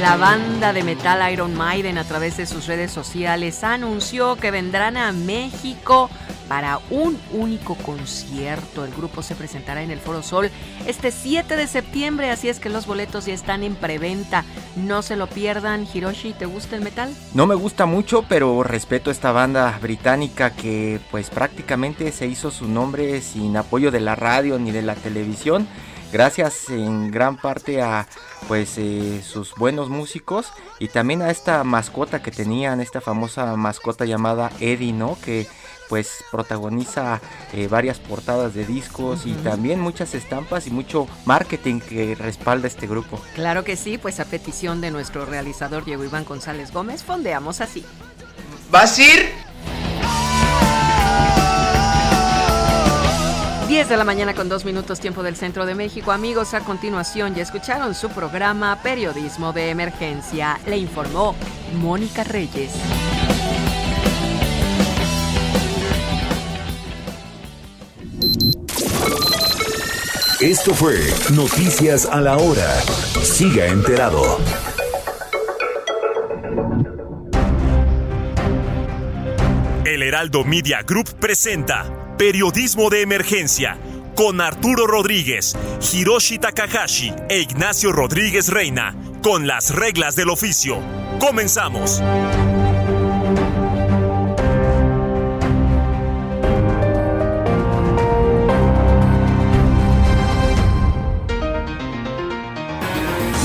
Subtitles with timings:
[0.00, 4.96] La banda de metal Iron Maiden a través de sus redes sociales anunció que vendrán
[4.96, 6.08] a México
[6.46, 8.84] para un único concierto.
[8.84, 10.50] El grupo se presentará en el Foro Sol
[10.86, 14.44] este 7 de septiembre, así es que los boletos ya están en preventa.
[14.76, 15.88] No se lo pierdan.
[15.92, 17.12] Hiroshi, ¿te gusta el metal?
[17.34, 22.68] No me gusta mucho, pero respeto esta banda británica que pues prácticamente se hizo su
[22.68, 25.66] nombre sin apoyo de la radio ni de la televisión
[26.12, 28.06] gracias en gran parte a
[28.46, 34.04] pues eh, sus buenos músicos y también a esta mascota que tenían, esta famosa mascota
[34.04, 35.18] llamada Eddie, ¿no?
[35.24, 35.46] Que
[35.88, 37.20] pues protagoniza
[37.52, 42.86] eh, varias portadas de discos y también muchas estampas y mucho marketing que respalda este
[42.86, 43.20] grupo.
[43.34, 47.84] Claro que sí, pues a petición de nuestro realizador Diego Iván González Gómez, fondeamos así.
[48.70, 49.48] ¿Vas a ir?
[53.88, 56.12] 10 de la mañana con dos minutos tiempo del centro de México.
[56.12, 60.60] Amigos, a continuación ya escucharon su programa Periodismo de Emergencia.
[60.66, 61.34] Le informó
[61.72, 62.70] Mónica Reyes.
[70.38, 70.98] Esto fue
[71.32, 72.70] Noticias a la Hora.
[73.22, 74.38] Siga enterado.
[79.86, 83.78] El Heraldo Media Group presenta Periodismo de Emergencia
[84.16, 85.56] con Arturo Rodríguez,
[85.92, 88.92] Hiroshi Takahashi e Ignacio Rodríguez Reina,
[89.22, 90.80] con las reglas del oficio.
[91.20, 92.02] Comenzamos.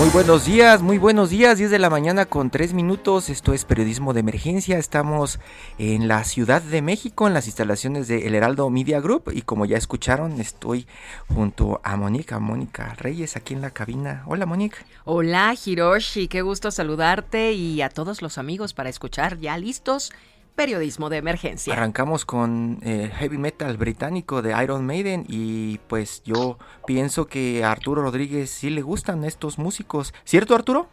[0.03, 3.63] Muy buenos días, muy buenos días, 10 de la mañana con 3 minutos, esto es
[3.63, 5.39] Periodismo de Emergencia, estamos
[5.77, 9.31] en la Ciudad de México, en las instalaciones de El Heraldo Media Group.
[9.33, 10.87] Y como ya escucharon, estoy
[11.33, 14.23] junto a Mónica, Mónica Reyes aquí en la cabina.
[14.27, 14.79] Hola Mónica.
[15.05, 19.39] Hola Hiroshi, qué gusto saludarte y a todos los amigos para escuchar.
[19.39, 20.11] Ya listos
[20.55, 21.73] periodismo de emergencia.
[21.73, 27.71] Arrancamos con eh, heavy metal británico de Iron Maiden y pues yo pienso que a
[27.71, 30.13] Arturo Rodríguez sí le gustan estos músicos.
[30.23, 30.89] ¿Cierto Arturo?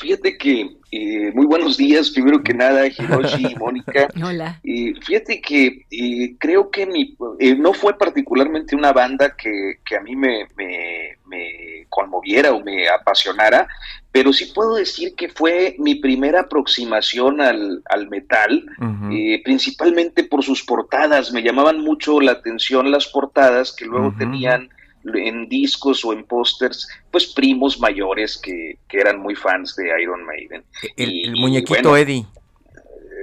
[0.00, 4.08] Fíjate que eh, muy buenos días, primero que nada, Hiroshi y Mónica.
[4.24, 4.58] Hola.
[4.64, 9.96] Eh, fíjate que eh, creo que mi, eh, no fue particularmente una banda que, que
[9.96, 11.86] a mí me, me, me
[12.20, 13.68] conmoviera o me apasionara,
[14.12, 18.64] pero sí puedo decir que fue mi primera aproximación al, al metal,
[19.12, 21.32] eh, principalmente por sus portadas.
[21.32, 24.68] Me llamaban mucho la atención las portadas que luego tenían
[25.14, 30.24] en discos o en pósters, pues primos mayores que, que eran muy fans de Iron
[30.24, 30.62] Maiden.
[30.96, 32.26] El, Y- el y muñequito bueno, Eddie.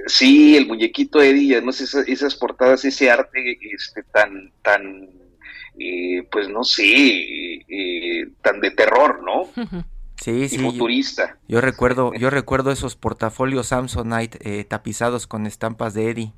[0.08, 5.10] Sí, el muñequito Eddie, además esa- esas portadas, ese arte este, tan, tan,
[5.80, 6.84] eh, pues no sé,
[7.68, 9.50] eh, tan de terror, ¿no?
[10.22, 10.58] Sí, Y sí.
[10.58, 11.38] Yo, futurista.
[11.48, 16.34] yo recuerdo, yo recuerdo esos portafolios Samsonite eh, tapizados con estampas de Eddie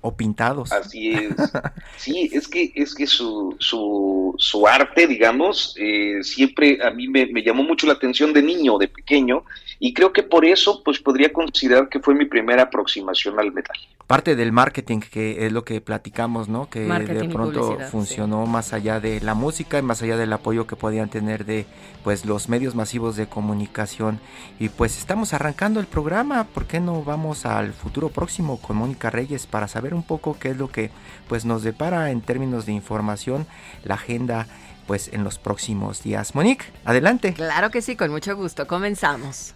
[0.00, 0.72] o pintados.
[0.72, 1.34] Así es.
[1.96, 7.26] Sí, es que, es que su, su, su arte, digamos, eh, siempre a mí me,
[7.26, 9.44] me llamó mucho la atención de niño, de pequeño,
[9.84, 13.76] y creo que por eso, pues podría considerar que fue mi primera aproximación al metal.
[14.06, 16.70] Parte del marketing que es lo que platicamos, ¿no?
[16.70, 20.68] Que Marketing de pronto funcionó más allá de la música y más allá del apoyo
[20.68, 21.66] que podían tener de
[22.04, 24.20] pues los medios masivos de comunicación.
[24.60, 29.10] Y pues estamos arrancando el programa, ¿por qué no vamos al futuro próximo con Mónica
[29.10, 30.92] Reyes para saber un poco qué es lo que
[31.28, 33.48] pues nos depara en términos de información,
[33.82, 34.46] la agenda
[34.86, 36.34] pues en los próximos días.
[36.34, 37.34] Monique, adelante.
[37.34, 38.66] Claro que sí, con mucho gusto.
[38.66, 39.54] Comenzamos.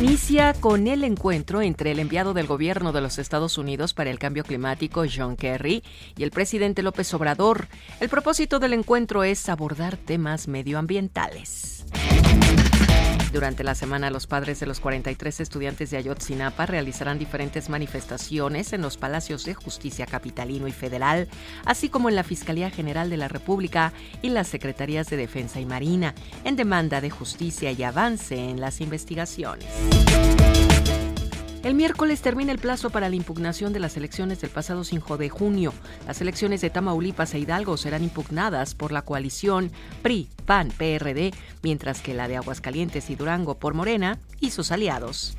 [0.00, 4.18] Inicia con el encuentro entre el enviado del gobierno de los Estados Unidos para el
[4.18, 5.84] cambio climático, John Kerry,
[6.16, 7.68] y el presidente López Obrador.
[8.00, 11.84] El propósito del encuentro es abordar temas medioambientales.
[13.32, 18.82] Durante la semana, los padres de los 43 estudiantes de Ayotzinapa realizarán diferentes manifestaciones en
[18.82, 21.28] los palacios de justicia capitalino y federal,
[21.64, 25.66] así como en la Fiscalía General de la República y las Secretarías de Defensa y
[25.66, 29.68] Marina, en demanda de justicia y avance en las investigaciones.
[31.62, 35.28] El miércoles termina el plazo para la impugnación de las elecciones del pasado 5 de
[35.28, 35.74] junio.
[36.06, 39.70] Las elecciones de Tamaulipas e Hidalgo serán impugnadas por la coalición
[40.02, 45.34] PRI, PAN, PRD, mientras que la de Aguascalientes y Durango por Morena y sus aliados.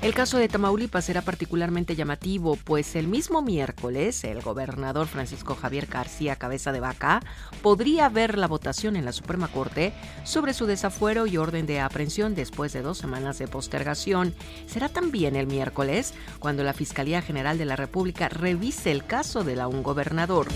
[0.00, 5.86] El caso de Tamaulipas será particularmente llamativo, pues el mismo miércoles el gobernador Francisco Javier
[5.86, 7.20] García Cabeza de Vaca
[7.62, 9.92] podría ver la votación en la Suprema Corte
[10.22, 14.34] sobre su desafuero y orden de aprehensión después de dos semanas de postergación.
[14.66, 19.56] Será también el miércoles cuando la Fiscalía General de la República revise el caso de
[19.56, 20.46] la un gobernador.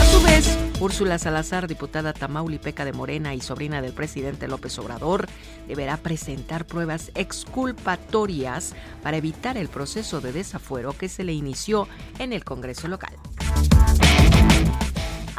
[0.00, 5.28] A su vez, Úrsula Salazar, diputada tamaulipeca de Morena y sobrina del presidente López Obrador,
[5.68, 11.88] deberá presentar pruebas exculpatorias para evitar el proceso de desafuero que se le inició
[12.18, 13.14] en el Congreso local.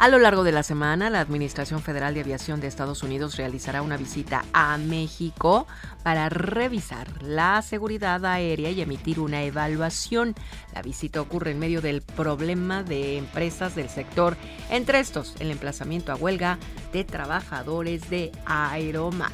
[0.00, 3.82] A lo largo de la semana, la Administración Federal de Aviación de Estados Unidos realizará
[3.82, 5.66] una visita a México
[6.02, 10.34] para revisar la seguridad aérea y emitir una evaluación.
[10.72, 14.38] La visita ocurre en medio del problema de empresas del sector,
[14.70, 16.58] entre estos el emplazamiento a huelga
[16.94, 19.32] de trabajadores de Aeromar.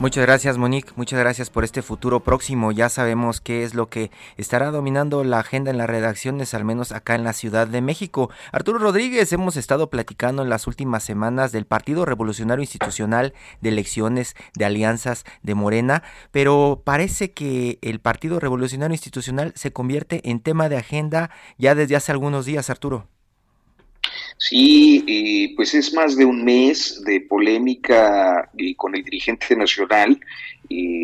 [0.00, 2.70] Muchas gracias Monique, muchas gracias por este futuro próximo.
[2.70, 6.92] Ya sabemos qué es lo que estará dominando la agenda en las redacciones, al menos
[6.92, 8.30] acá en la Ciudad de México.
[8.52, 14.36] Arturo Rodríguez, hemos estado platicando en las últimas semanas del Partido Revolucionario Institucional, de elecciones,
[14.54, 20.68] de alianzas, de Morena, pero parece que el Partido Revolucionario Institucional se convierte en tema
[20.68, 23.08] de agenda ya desde hace algunos días, Arturo.
[24.40, 30.20] Sí, pues es más de un mes de polémica con el dirigente nacional,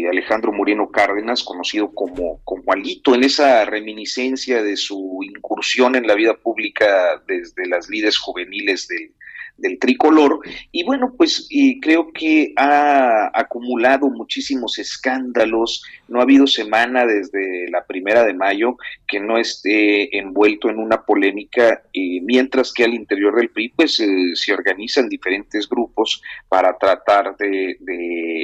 [0.08, 6.14] Alejandro Moreno Cárdenas, conocido como, como Alito, en esa reminiscencia de su incursión en la
[6.14, 9.10] vida pública desde las líderes juveniles del,
[9.56, 10.40] del tricolor.
[10.72, 11.48] Y bueno, pues
[11.80, 15.84] creo que ha acumulado muchísimos escándalos.
[16.08, 21.02] No ha habido semana desde la primera de mayo que no esté envuelto en una
[21.02, 27.36] polémica, mientras que al interior del PRI pues eh, se organizan diferentes grupos para tratar
[27.36, 27.78] de,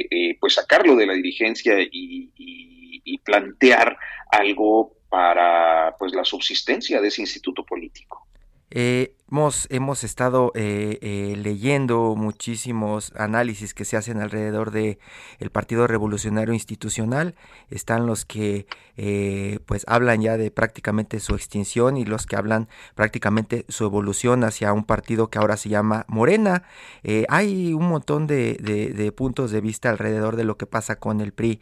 [0.09, 2.31] eh, pues sacarlo de la dirigencia y,
[3.03, 3.97] y plantear
[4.31, 8.30] algo para pues la subsistencia de ese instituto político.
[8.73, 14.97] Eh, hemos, hemos estado eh, eh, leyendo muchísimos análisis que se hacen alrededor de
[15.39, 17.35] el Partido Revolucionario Institucional.
[17.69, 18.65] Están los que
[19.65, 24.73] pues hablan ya de prácticamente su extinción y los que hablan prácticamente su evolución hacia
[24.73, 26.63] un partido que ahora se llama Morena.
[27.27, 28.53] hay un montón de,
[28.95, 31.59] de puntos de vista alrededor de lo que pasa con el PRI.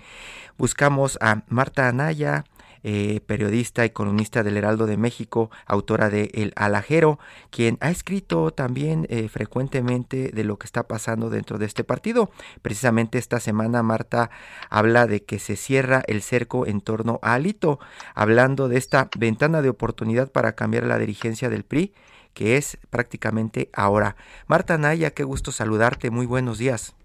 [0.58, 2.44] Buscamos a Marta Anaya,
[2.84, 8.52] eh, periodista y columnista del Heraldo de México, autora de El Alajero, quien ha escrito
[8.52, 12.32] también eh, frecuentemente de lo que está pasando dentro de este partido.
[12.62, 14.30] Precisamente esta semana Marta
[14.70, 17.80] habla de que se cierra el cerco en torno a Alito,
[18.16, 21.94] hablando de esta ventana de oportunidad para cambiar la dirigencia del PRI
[22.34, 24.16] que es prácticamente ahora.
[24.48, 26.96] Marta Naya, qué gusto saludarte, muy buenos días.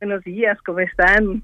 [0.00, 1.42] Buenos días, ¿cómo están?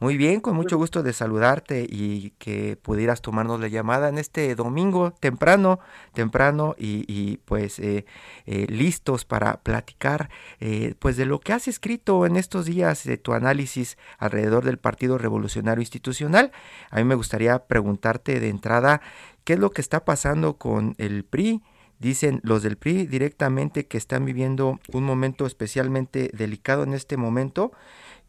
[0.00, 4.54] Muy bien, con mucho gusto de saludarte y que pudieras tomarnos la llamada en este
[4.54, 5.80] domingo temprano,
[6.12, 8.06] temprano y, pues eh,
[8.46, 10.30] eh, listos para platicar
[10.60, 14.78] eh, pues de lo que has escrito en estos días de tu análisis alrededor del
[14.78, 16.52] Partido Revolucionario Institucional.
[16.90, 19.00] A mí me gustaría preguntarte de entrada
[19.42, 21.60] qué es lo que está pasando con el PRI.
[21.98, 27.72] Dicen los del PRI directamente que están viviendo un momento especialmente delicado en este momento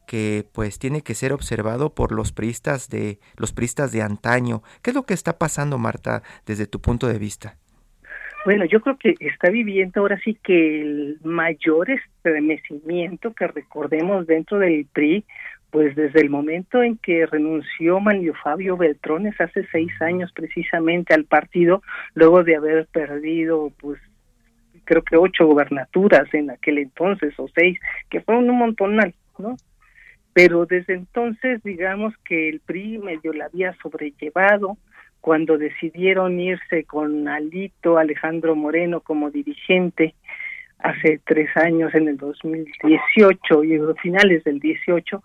[0.10, 4.63] que pues tiene que ser observado por los priistas de los priistas de antaño.
[4.82, 7.58] ¿Qué es lo que está pasando, Marta, desde tu punto de vista?
[8.44, 14.58] Bueno, yo creo que está viviendo ahora sí que el mayor estremecimiento que recordemos dentro
[14.58, 15.25] del PRI,
[15.70, 21.25] pues desde el momento en que renunció Manlio Fabio Beltrones hace seis años precisamente al
[21.25, 21.84] partido,
[22.16, 24.00] luego de haber perdido pues
[24.86, 27.78] creo que ocho gobernaturas en aquel entonces o seis,
[28.10, 29.56] que fueron un montonal, ¿no?
[30.41, 34.77] Pero desde entonces digamos que el PRI medio la había sobrellevado
[35.19, 40.15] cuando decidieron irse con Alito Alejandro Moreno como dirigente
[40.77, 45.22] hace tres años en el 2018 y a finales del 18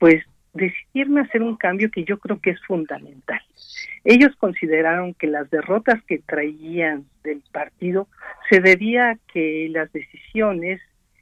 [0.00, 3.40] pues decidieron hacer un cambio que yo creo que es fundamental.
[4.02, 8.08] Ellos consideraron que las derrotas que traían del partido
[8.50, 10.80] se debía a que las decisiones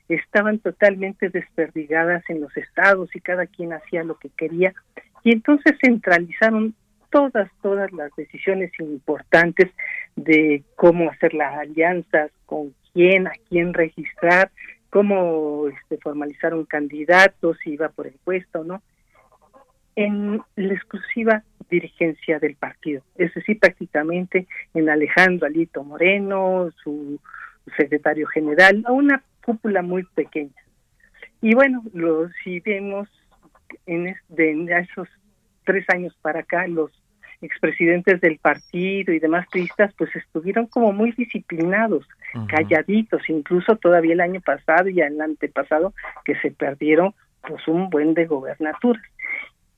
[0.09, 4.75] estaban totalmente desperdigadas en los estados y cada quien hacía lo que quería.
[5.23, 6.75] Y entonces centralizaron
[7.11, 9.71] todas, todas las decisiones importantes
[10.17, 14.51] de cómo hacer las alianzas, con quién, a quién registrar,
[14.91, 18.83] cómo este, formalizar un candidato, si iba por el puesto o no,
[19.97, 27.19] en la exclusiva dirigencia del partido, es decir, prácticamente en Alejandro Alito Moreno, su
[27.77, 30.55] secretario general, a una cúpula muy pequeña.
[31.41, 33.09] Y bueno, lo, si vemos
[33.87, 35.09] en, de, esos
[35.65, 36.91] tres años para acá, los
[37.43, 42.07] expresidentes del partido y demás turistas, pues estuvieron como muy disciplinados,
[42.49, 45.93] calladitos, incluso todavía el año pasado y el antepasado,
[46.25, 47.15] que se perdieron
[47.47, 49.05] pues un buen de gobernaturas.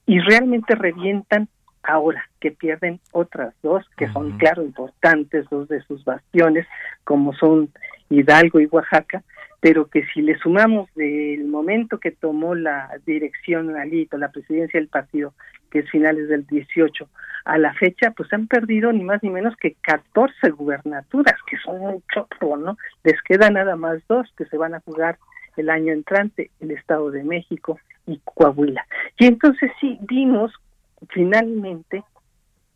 [0.07, 1.49] Y realmente revientan
[1.83, 6.67] ahora que pierden otras dos, que son, claro, importantes, dos de sus bastiones,
[7.05, 7.71] como son
[8.09, 9.23] Hidalgo y Oaxaca,
[9.61, 14.89] pero que si le sumamos del momento que tomó la dirección Alito, la presidencia del
[14.89, 15.35] partido,
[15.71, 17.09] que es finales del 18,
[17.45, 21.81] a la fecha, pues han perdido ni más ni menos que 14 gubernaturas, que son
[21.81, 22.77] un chorro, ¿no?
[23.05, 25.19] Les quedan nada más dos que se van a jugar
[25.57, 28.87] el año entrante, el Estado de México y Coahuila.
[29.19, 30.53] Y entonces sí vimos
[31.11, 32.05] finalmente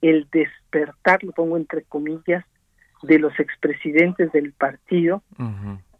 [0.01, 2.45] el despertar, lo pongo entre comillas,
[3.03, 5.23] de los expresidentes del partido,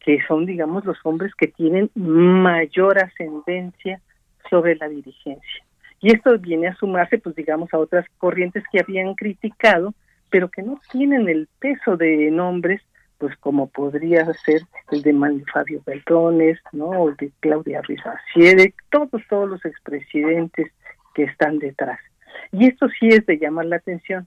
[0.01, 4.01] que son, digamos, los hombres que tienen mayor ascendencia
[4.49, 5.65] sobre la dirigencia.
[6.01, 9.95] Y esto viene a sumarse, pues, digamos, a otras corrientes que habían criticado,
[10.31, 12.81] pero que no tienen el peso de nombres,
[13.19, 16.87] pues, como podría ser el de Manuel Fabio Beltrones, ¿no?
[16.87, 18.01] O el de Claudia Ruiz
[18.91, 20.73] todos, todos los expresidentes
[21.15, 22.01] que están detrás.
[22.53, 24.27] Y esto sí es de llamar la atención,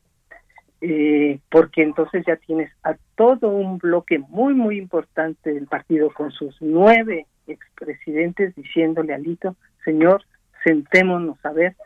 [0.86, 6.30] eh, porque entonces ya tienes a todo un bloque muy, muy importante del partido con
[6.32, 10.26] sus nueve expresidentes diciéndole a Lito, señor,
[10.66, 11.78] sentémonos a ver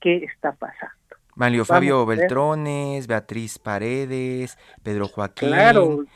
[0.00, 0.94] qué está pasando.
[1.34, 5.52] Manlio Fabio Beltrones, Beatriz Paredes, Pedro Joaquín,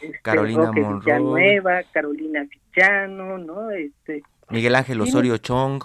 [0.01, 1.61] este, Carolina Monroy,
[1.93, 3.71] Carolina Villano, ¿no?
[3.71, 5.85] Este, Miguel Ángel Osorio Chong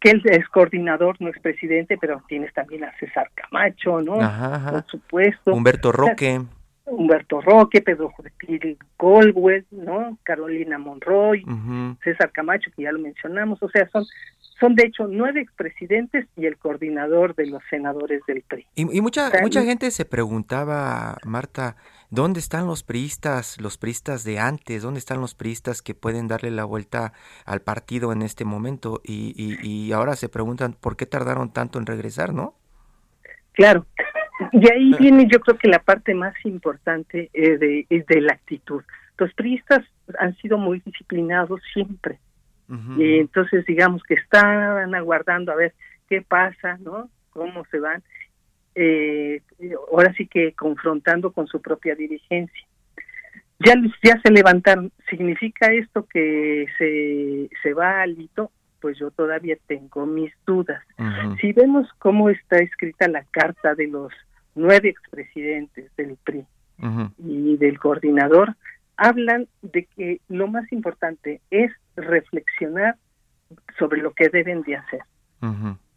[0.00, 4.14] que él es coordinador, no es presidente, pero tienes también a César Camacho, ¿no?
[4.14, 5.54] Por supuesto.
[5.54, 6.42] Humberto Roque.
[6.86, 10.18] Humberto Roque, Pedro Joaquín Colwell, ¿no?
[10.22, 11.42] Carolina Monroy,
[12.02, 14.04] César Camacho, que ya lo mencionamos, o sea, son
[14.60, 18.66] son de hecho nueve expresidentes y el coordinador de los senadores del PRI.
[18.74, 21.76] Y, mucha, mucha gente se preguntaba, Marta,
[22.14, 24.82] ¿dónde están los priistas, los priistas de antes?
[24.82, 27.12] ¿Dónde están los priistas que pueden darle la vuelta
[27.44, 29.00] al partido en este momento?
[29.04, 32.54] Y, y, ahora se preguntan, ¿por qué tardaron tanto en regresar, no?
[33.52, 33.86] Claro,
[34.52, 38.32] y ahí viene yo creo que la parte más importante eh, de, es de la
[38.32, 38.82] actitud.
[39.18, 39.80] Los priistas
[40.18, 42.18] han sido muy disciplinados siempre
[42.96, 45.74] y entonces digamos que estaban aguardando a ver
[46.08, 47.10] qué pasa, ¿no?
[47.30, 48.02] Cómo se van.
[48.74, 49.40] Eh,
[49.90, 52.66] ahora sí que confrontando con su propia dirigencia.
[53.60, 54.90] Ya, ya se levantaron.
[55.08, 58.50] ¿Significa esto que se, se va al hito?
[58.80, 60.82] Pues yo todavía tengo mis dudas.
[61.40, 64.12] Si vemos cómo está escrita la carta de los
[64.54, 66.44] nueve expresidentes del PRI
[67.18, 68.56] y del coordinador,
[68.96, 72.96] hablan de que lo más importante es reflexionar
[73.78, 75.00] sobre lo que deben de hacer.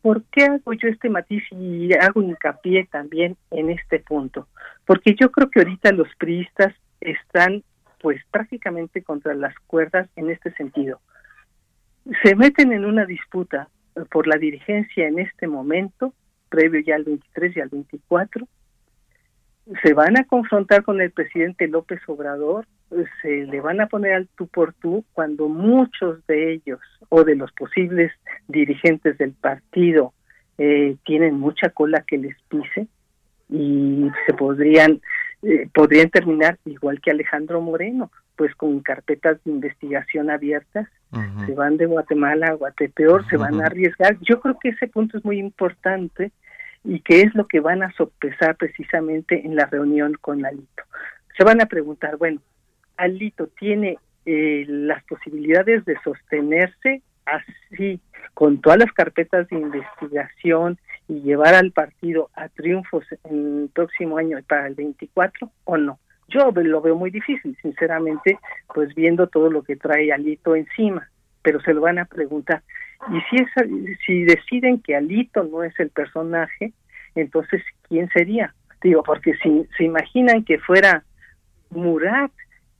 [0.01, 4.47] ¿Por qué hago yo este matiz y hago hincapié también en este punto?
[4.85, 7.63] Porque yo creo que ahorita los priistas están
[7.99, 11.01] pues prácticamente contra las cuerdas en este sentido.
[12.23, 13.69] Se meten en una disputa
[14.11, 16.13] por la dirigencia en este momento,
[16.49, 18.47] previo ya al 23 y al 24,
[19.83, 22.67] se van a confrontar con el presidente López Obrador,
[23.21, 26.79] se le van a poner al tú por tú cuando muchos de ellos
[27.09, 28.11] o de los posibles
[28.47, 30.13] dirigentes del partido
[30.57, 32.87] eh, tienen mucha cola que les pise
[33.49, 35.01] y se podrían
[35.43, 40.87] eh, podrían terminar igual que Alejandro Moreno, pues con carpetas de investigación abiertas,
[41.45, 44.17] se van de Guatemala a Guatepeor, se van a arriesgar.
[44.21, 46.31] Yo creo que ese punto es muy importante
[46.83, 50.83] y que es lo que van a sopesar precisamente en la reunión con Alito.
[51.37, 52.41] Se van a preguntar, bueno,
[52.97, 57.99] Alito tiene eh, las posibilidades de sostenerse así,
[58.33, 60.77] con todas las carpetas de investigación
[61.07, 65.99] y llevar al partido a triunfos en el próximo año para el 24 o no.
[66.29, 68.37] Yo lo veo muy difícil, sinceramente,
[68.73, 71.09] pues viendo todo lo que trae Alito encima,
[71.41, 72.63] pero se lo van a preguntar.
[73.09, 76.73] Y si, es, si deciden que Alito no es el personaje,
[77.15, 78.53] entonces, ¿quién sería?
[78.81, 81.03] Digo, porque si se imaginan que fuera
[81.69, 82.31] Murat,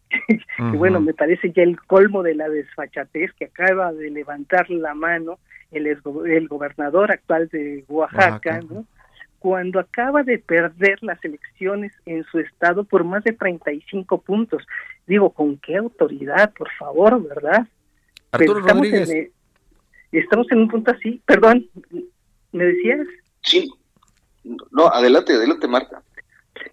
[0.30, 4.94] que bueno, me parece ya el colmo de la desfachatez que acaba de levantar la
[4.94, 5.40] mano
[5.72, 8.86] el, el gobernador actual de Oaxaca, ¿no?
[9.40, 14.64] cuando acaba de perder las elecciones en su estado por más de 35 puntos.
[15.06, 17.68] Digo, ¿con qué autoridad, por favor, verdad?
[18.32, 19.10] Arturo estamos Rodríguez.
[19.10, 19.32] En,
[20.12, 21.22] estamos en un punto así.
[21.26, 21.68] Perdón,
[22.52, 23.08] ¿me decías?
[23.42, 23.72] Sí.
[24.72, 26.02] No, adelante, adelante, Marta.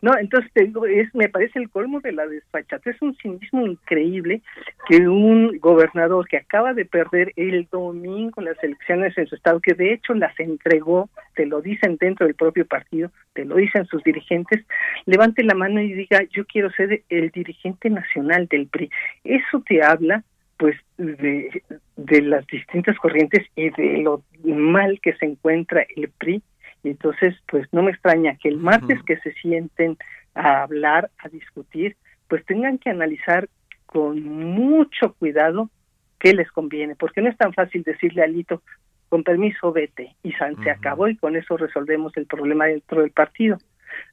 [0.02, 3.66] No, entonces te digo, es, me parece el colmo de la desfachatez, es un cinismo
[3.66, 4.42] increíble
[4.88, 9.74] que un gobernador que acaba de perder el domingo las elecciones en su estado, que
[9.74, 14.02] de hecho las entregó, te lo dicen dentro del propio partido, te lo dicen sus
[14.04, 14.64] dirigentes,
[15.06, 18.90] levante la mano y diga, yo quiero ser el dirigente nacional del PRI.
[19.24, 20.22] Eso te habla
[20.56, 21.62] pues de,
[21.96, 26.42] las distintas corrientes y de lo mal que se encuentra el PRI
[26.90, 29.96] entonces, pues no me extraña que el martes que se sienten
[30.34, 31.96] a hablar, a discutir,
[32.28, 33.48] pues tengan que analizar
[33.86, 35.70] con mucho cuidado
[36.18, 38.62] qué les conviene, porque no es tan fácil decirle a Alito,
[39.08, 43.58] con permiso, vete, y se acabó y con eso resolvemos el problema dentro del partido.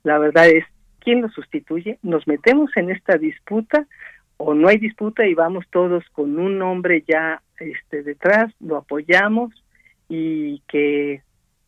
[0.03, 0.63] La verdad es,
[0.99, 1.97] ¿quién lo sustituye?
[2.03, 3.87] Nos metemos en esta disputa
[4.37, 9.51] o no hay disputa y vamos todos con un nombre ya este detrás, lo apoyamos
[10.09, 11.21] y que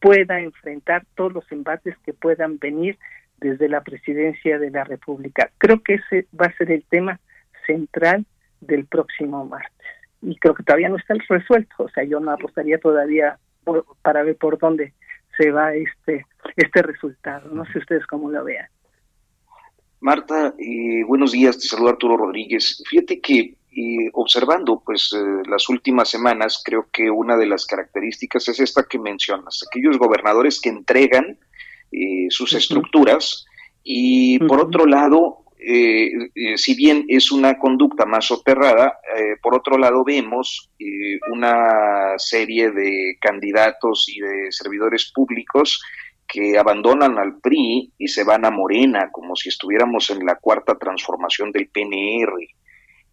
[0.04, 3.00] pueda enfrentar todos los embates que puedan venir
[3.38, 5.50] desde la presidencia de la República.
[5.58, 7.22] Creo que ese va a ser el tema
[7.66, 8.26] central
[8.60, 9.88] del próximo martes.
[10.22, 13.40] Y creo que todavía no está resuelto, o sea, yo no apostaría todavía
[14.02, 14.92] para ver por dónde
[15.38, 16.26] se va este
[16.58, 17.50] este resultado.
[17.54, 18.68] No sé ustedes cómo lo vean.
[20.02, 22.84] Marta, eh, buenos días, te saluda Arturo Rodríguez.
[22.90, 28.48] Fíjate que y observando pues eh, las últimas semanas, creo que una de las características
[28.50, 31.38] es esta que mencionas, aquellos gobernadores que entregan
[31.92, 33.46] eh, sus estructuras
[33.84, 36.12] y por otro lado, eh,
[36.56, 38.98] si bien es una conducta más soterrada,
[39.42, 40.70] por otro lado vemos
[41.32, 45.82] una serie de candidatos y de servidores públicos
[46.28, 50.76] que abandonan al PRI y se van a Morena, como si estuviéramos en la cuarta
[50.78, 52.34] transformación del PNR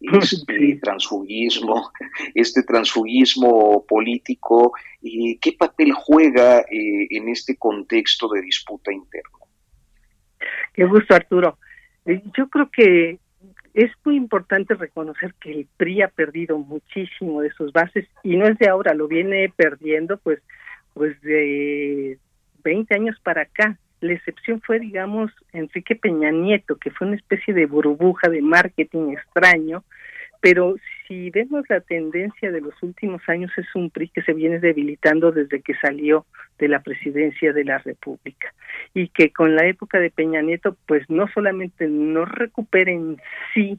[0.00, 1.90] este transfugismo,
[2.34, 9.38] este transfugismo político, eh, ¿qué papel juega eh, en este contexto de disputa interna?
[10.72, 11.58] Qué gusto, Arturo.
[12.06, 13.18] Eh, yo creo que
[13.74, 18.46] es muy importante reconocer que el PRI ha perdido muchísimo de sus bases y no
[18.46, 20.40] es de ahora, lo viene perdiendo pues
[20.92, 22.18] pues de
[22.64, 23.78] 20 años para acá.
[24.00, 29.12] La excepción fue, digamos, Enrique Peña Nieto, que fue una especie de burbuja de marketing
[29.12, 29.84] extraño,
[30.40, 34.58] pero si vemos la tendencia de los últimos años es un PRI que se viene
[34.58, 36.24] debilitando desde que salió
[36.58, 38.54] de la presidencia de la República
[38.94, 43.18] y que con la época de Peña Nieto pues no solamente no recupera en
[43.52, 43.78] sí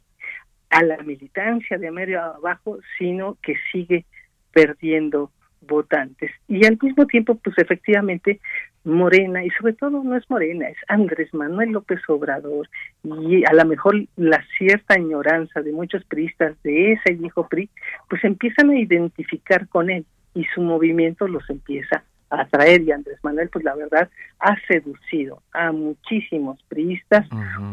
[0.70, 4.06] a la militancia de medio abajo, sino que sigue
[4.52, 5.32] perdiendo
[5.62, 6.32] votantes.
[6.48, 8.40] Y al mismo tiempo, pues efectivamente,
[8.84, 12.68] Morena, y sobre todo no es Morena, es Andrés Manuel López Obrador,
[13.04, 17.70] y a lo mejor la cierta añoranza de muchos priistas de ese viejo PRI,
[18.10, 22.82] pues empiezan a identificar con él y su movimiento los empieza a atraer.
[22.82, 27.28] Y Andrés Manuel pues la verdad ha seducido a muchísimos priistas,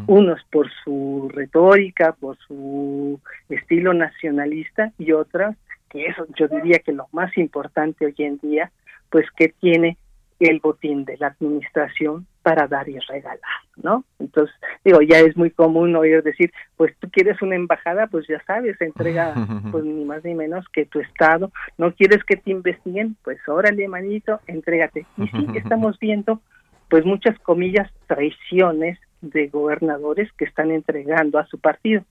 [0.07, 5.57] unos por su retórica, por su estilo nacionalista y otras
[5.89, 8.71] que eso yo diría que lo más importante hoy en día,
[9.11, 9.97] pues que tiene
[10.47, 13.39] el botín de la administración para dar y regalar,
[13.77, 14.05] ¿no?
[14.19, 18.43] Entonces, digo, ya es muy común oír decir, pues tú quieres una embajada, pues ya
[18.47, 19.35] sabes, entrega
[19.73, 23.89] pues ni más ni menos que tu estado, no quieres que te investiguen, pues órale,
[23.89, 25.07] manito, entrégate.
[25.17, 26.41] Y sí, estamos viendo
[26.89, 32.03] pues muchas comillas traiciones de gobernadores que están entregando a su partido.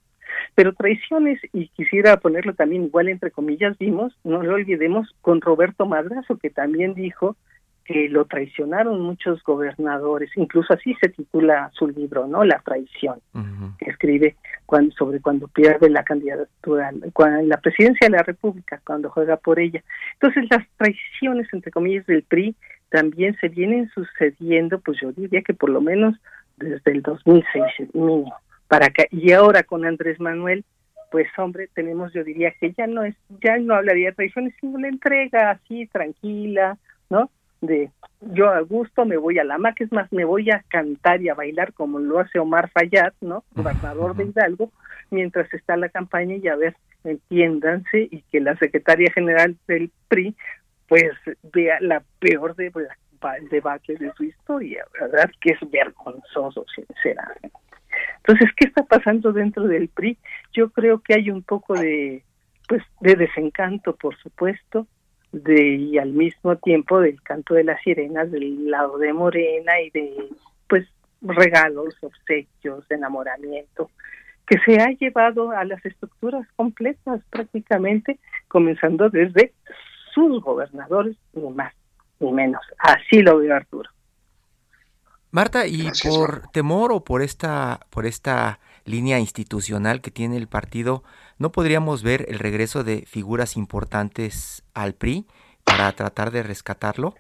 [0.55, 5.85] Pero traiciones, y quisiera ponerlo también igual entre comillas, vimos, no lo olvidemos, con Roberto
[5.85, 7.37] Madrazo, que también dijo
[7.88, 12.43] que lo traicionaron muchos gobernadores, incluso así se titula su libro, ¿no?
[12.43, 13.21] La traición,
[13.80, 19.10] que escribe cuando, sobre cuando pierde la candidatura, cuando, la presidencia de la República, cuando
[19.10, 19.82] juega por ella.
[20.19, 22.56] Entonces las traiciones, entre comillas, del PRI
[22.89, 26.13] también se vienen sucediendo, pues yo diría que por lo menos
[26.58, 28.36] desde el 2006 mínimo
[28.67, 29.06] para acá.
[29.12, 30.65] Y ahora con Andrés Manuel,
[31.10, 34.78] pues hombre, tenemos, yo diría que ya no es, ya no hablaría de traiciones, sino
[34.78, 36.78] la entrega así, tranquila,
[37.10, 37.32] ¿no?
[37.62, 37.89] De
[38.22, 41.30] yo a gusto me voy a la MAC, es más, me voy a cantar y
[41.30, 43.43] a bailar como lo hace Omar Fayad, ¿no?
[43.56, 44.72] Gobernador de Hidalgo,
[45.12, 50.36] mientras está la campaña y a ver, entiéndanse y que la secretaria general del PRI
[50.88, 51.12] pues
[51.54, 52.72] vea la peor de
[53.50, 55.30] debacle de su historia, ¿verdad?
[55.41, 57.52] Que es vergonzoso, sinceramente.
[58.17, 60.17] Entonces, ¿qué está pasando dentro del PRI?
[60.54, 62.24] Yo creo que hay un poco de,
[62.67, 64.88] pues, de desencanto, por supuesto,
[65.31, 69.89] de y al mismo tiempo del canto de las sirenas del lado de Morena y
[69.91, 70.29] de,
[70.67, 70.87] pues,
[71.21, 73.89] regalos, obsequios, enamoramiento,
[74.45, 79.53] que se ha llevado a las estructuras completas prácticamente, comenzando desde
[80.13, 81.73] sus gobernadores, ni más
[82.19, 82.61] ni menos.
[82.79, 83.89] Así lo veo Arturo.
[85.31, 91.04] Marta, y por temor o por esta, por esta línea institucional que tiene el partido,
[91.38, 95.26] ¿no podríamos ver el regreso de figuras importantes al PRI
[95.63, 97.15] para tratar de rescatarlo?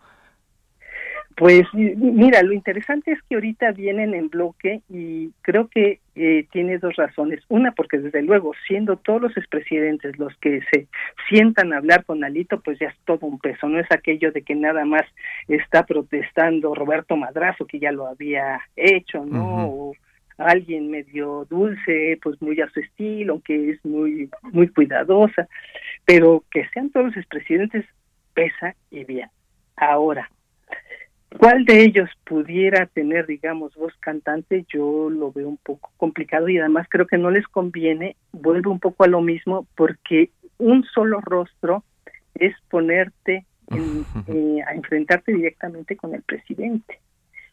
[1.37, 6.79] Pues mira, lo interesante es que ahorita vienen en bloque y creo que eh, tiene
[6.79, 7.43] dos razones.
[7.47, 10.87] Una, porque desde luego, siendo todos los expresidentes los que se
[11.29, 13.69] sientan a hablar con Alito, pues ya es todo un peso.
[13.69, 15.03] No es aquello de que nada más
[15.47, 19.67] está protestando Roberto Madrazo, que ya lo había hecho, ¿no?
[19.67, 19.93] O
[20.37, 25.47] alguien medio dulce, pues muy a su estilo, que es muy, muy cuidadosa.
[26.05, 27.85] Pero que sean todos los expresidentes
[28.33, 29.29] pesa y bien.
[29.75, 30.29] Ahora,
[31.39, 34.65] ¿Cuál de ellos pudiera tener, digamos, voz cantante?
[34.69, 38.79] Yo lo veo un poco complicado y además creo que no les conviene, vuelvo un
[38.79, 41.83] poco a lo mismo, porque un solo rostro
[42.33, 43.45] es ponerte
[44.27, 46.99] eh, a enfrentarte directamente con el presidente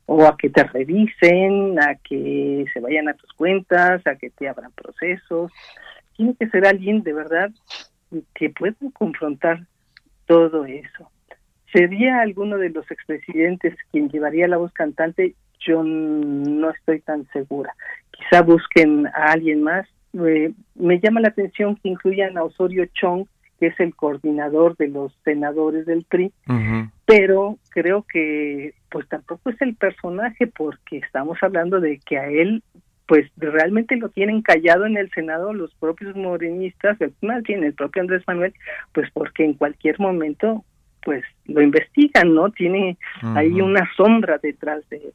[0.07, 4.49] o a que te revisen, a que se vayan a tus cuentas, a que te
[4.49, 5.53] abran procesos.
[6.17, 7.51] Tiene que ser alguien de verdad
[8.35, 9.67] que pueda confrontar
[10.27, 11.11] todo eso.
[11.73, 15.35] ¿Sería alguno de los expresidentes quien llevaría la voz cantante?
[15.67, 17.75] Yo no estoy tan segura.
[18.13, 19.89] Quizá busquen a alguien más.
[20.13, 23.27] Eh, me llama la atención que incluyan a Osorio Chong,
[23.65, 26.33] que es el coordinador de los senadores del PRI,
[27.07, 32.63] pero creo que pues tampoco es el personaje porque estamos hablando de que a él
[33.07, 38.03] pues realmente lo tienen callado en el Senado los propios morenistas, más bien el propio
[38.03, 38.53] Andrés Manuel,
[38.93, 40.63] pues porque en cualquier momento
[41.03, 42.51] pues lo investigan, ¿no?
[42.51, 42.99] Tiene
[43.35, 45.15] ahí una sombra detrás de él.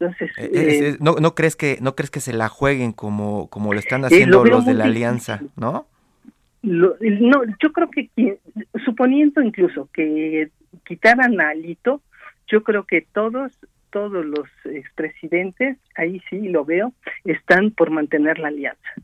[0.00, 3.72] Entonces, eh, eh, no, no crees que no crees que se la jueguen como como
[3.72, 5.86] lo están haciendo los de la alianza, ¿no?
[6.62, 8.10] No, yo creo que
[8.84, 10.50] suponiendo incluso que
[10.84, 12.02] quitaran a Alito,
[12.48, 13.52] yo creo que todos
[13.90, 16.92] todos los expresidentes, ahí sí lo veo,
[17.24, 18.94] están por mantener la alianza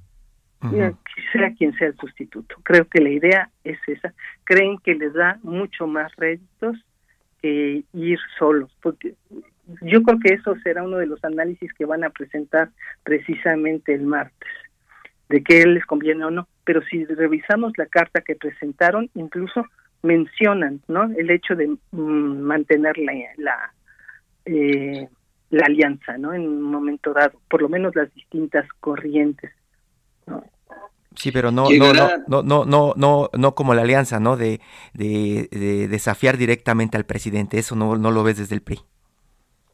[1.33, 2.57] sea quien sea el sustituto.
[2.63, 4.15] Creo que la idea es esa.
[4.45, 6.77] Creen que les da mucho más réditos
[7.43, 9.15] que ir solos, porque
[9.83, 12.71] yo creo que eso será uno de los análisis que van a presentar
[13.03, 14.49] precisamente el martes,
[15.29, 16.49] de qué les conviene o no.
[16.65, 19.67] Pero si revisamos la carta que presentaron, incluso
[20.03, 21.05] mencionan, ¿no?
[21.17, 23.73] El hecho de mm, mantener la la,
[24.45, 25.09] eh,
[25.51, 26.35] la alianza, ¿no?
[26.35, 29.53] En un momento dado, por lo menos las distintas corrientes.
[30.27, 30.45] ¿no?
[31.15, 34.37] Sí, pero no, no, no, no, no, no, no, como la alianza, ¿no?
[34.37, 34.61] De,
[34.95, 37.59] de, desafiar directamente al presidente.
[37.59, 38.81] Eso no, no lo ves desde el PRI.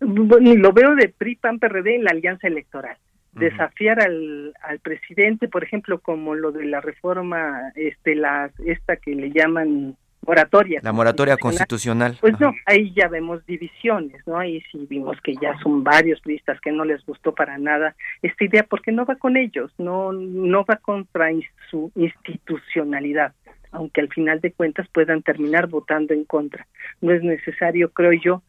[0.01, 2.97] Lo veo de PRI, PAN, PRD en la alianza electoral.
[3.33, 9.14] Desafiar al, al presidente, por ejemplo, como lo de la reforma, este, la, esta que
[9.14, 10.81] le llaman moratoria.
[10.83, 12.16] La moratoria constitucional.
[12.21, 14.38] Pues no, ahí ya vemos divisiones, ¿no?
[14.38, 18.45] Ahí sí vimos que ya son varios listas que no les gustó para nada esta
[18.45, 21.29] idea porque no va con ellos, no no va contra
[21.71, 23.33] su institucionalidad,
[23.73, 26.66] aunque al final de cuentas puedan terminar votando en contra.
[27.01, 28.43] No es necesario, creo yo,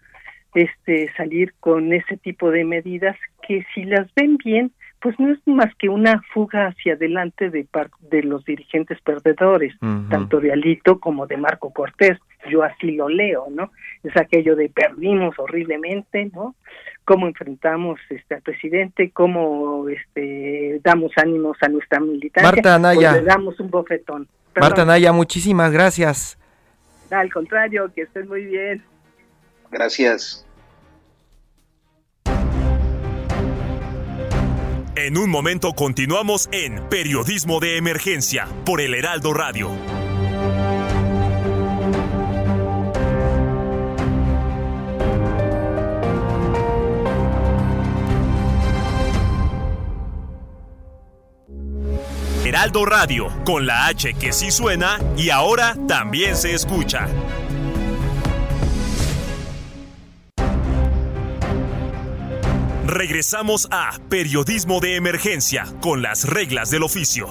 [0.54, 3.16] este salir con ese tipo de medidas
[3.48, 7.68] que si las ven bien pues no es más que una fuga hacia adelante de,
[8.02, 9.74] de los dirigentes perdedores,
[10.10, 12.20] tanto de Alito como de Marco Cortés.
[12.50, 13.72] Yo así lo leo, ¿no?
[14.04, 16.56] Es aquello de perdimos horriblemente, ¿no?
[17.04, 23.12] Cómo enfrentamos este al presidente, cómo este damos ánimos a nuestra militancia, Marta Anaya.
[23.12, 24.28] Pues le damos un bofetón.
[24.60, 26.38] Marta Anaya, muchísimas gracias.
[27.10, 28.84] Al contrario, que estés muy bien.
[29.72, 30.46] Gracias.
[34.96, 39.72] En un momento continuamos en Periodismo de Emergencia por el Heraldo Radio.
[52.46, 57.08] Heraldo Radio, con la H que sí suena y ahora también se escucha.
[63.02, 67.28] Regresamos a Periodismo de Emergencia con las reglas del oficio.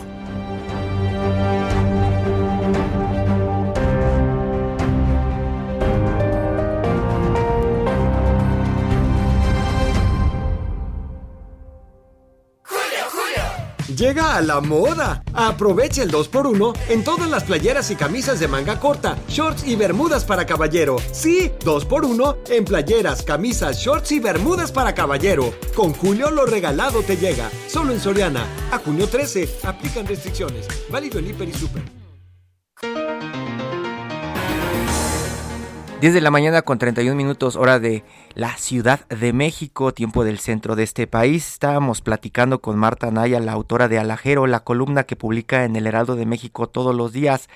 [14.00, 15.22] Llega a la moda.
[15.34, 20.24] Aprovecha el 2x1 en todas las playeras y camisas de manga corta, shorts y bermudas
[20.24, 20.96] para caballero.
[21.12, 25.52] Sí, 2x1 en playeras, camisas, shorts y bermudas para caballero.
[25.74, 27.50] Con Julio lo regalado te llega.
[27.68, 28.46] Solo en Soriana.
[28.72, 29.48] A junio 13.
[29.64, 30.66] Aplican restricciones.
[30.88, 31.99] Válido en Hiper y Super.
[36.00, 40.38] 10 de la mañana con 31 minutos hora de la Ciudad de México, tiempo del
[40.38, 41.46] centro de este país.
[41.46, 45.86] Estábamos platicando con Marta Naya, la autora de Alajero, la columna que publica en el
[45.86, 47.50] Heraldo de México todos los días.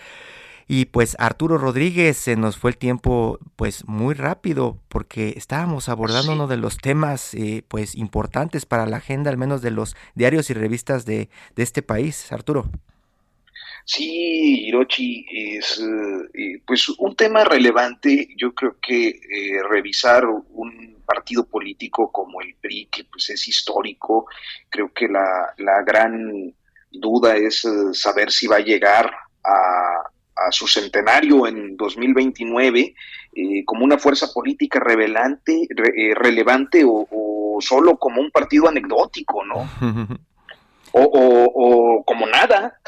[0.68, 6.32] Y pues Arturo Rodríguez, se nos fue el tiempo pues muy rápido porque estábamos abordando
[6.32, 10.50] uno de los temas eh, pues importantes para la agenda, al menos de los diarios
[10.50, 12.30] y revistas de, de este país.
[12.30, 12.66] Arturo.
[13.86, 18.28] Sí, Hirochi, es eh, pues un tema relevante.
[18.36, 24.26] Yo creo que eh, revisar un partido político como el PRI, que pues es histórico,
[24.70, 26.54] creo que la, la gran
[26.90, 29.12] duda es eh, saber si va a llegar
[29.44, 30.10] a,
[30.50, 32.94] su centenario en 2029
[33.64, 35.66] como una fuerza política revelante,
[36.16, 39.68] relevante o, o solo como un partido anecdótico, ¿no?
[40.94, 42.78] o, o, como nada.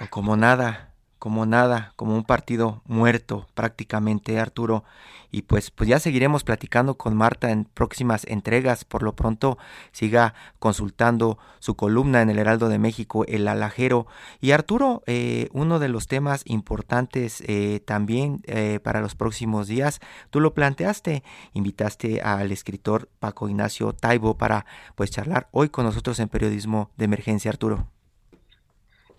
[0.00, 4.84] O como nada, como nada, como un partido muerto prácticamente, Arturo
[5.30, 8.84] y pues, pues ya seguiremos platicando con Marta en próximas entregas.
[8.84, 9.58] Por lo pronto
[9.92, 14.06] siga consultando su columna en el Heraldo de México, El Alajero.
[14.40, 20.00] Y Arturo, eh, uno de los temas importantes eh, también eh, para los próximos días,
[20.30, 26.18] tú lo planteaste, invitaste al escritor Paco Ignacio Taibo para pues charlar hoy con nosotros
[26.20, 27.97] en Periodismo de Emergencia, Arturo.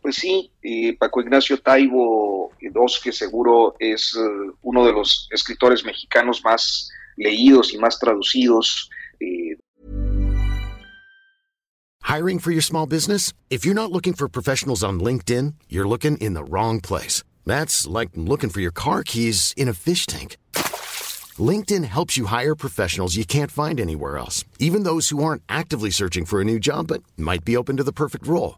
[0.02, 0.52] Pues sí,
[1.00, 2.40] Paco Ignacio Taibo
[2.72, 8.90] dos que seguro es uh, uno de los escritores mexicanos más leídos y más traducidos.
[9.20, 9.56] Eh.
[12.04, 13.34] Hiring for your small business?
[13.50, 17.24] If you're not looking for professionals on LinkedIn, you're looking in the wrong place.
[17.46, 20.38] That's like looking for your car keys in a fish tank.
[21.38, 25.92] LinkedIn helps you hire professionals you can't find anywhere else, even those who aren't actively
[25.92, 28.58] searching for a new job but might be open to the perfect role.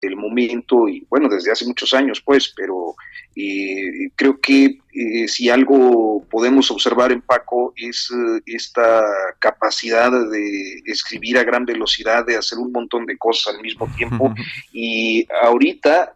[0.00, 2.94] El momento, y bueno, desde hace muchos años, pues, pero
[3.34, 9.04] eh, creo que eh, si algo podemos observar en Paco es eh, esta
[9.38, 14.32] capacidad de escribir a gran velocidad, de hacer un montón de cosas al mismo tiempo.
[14.72, 16.14] y ahorita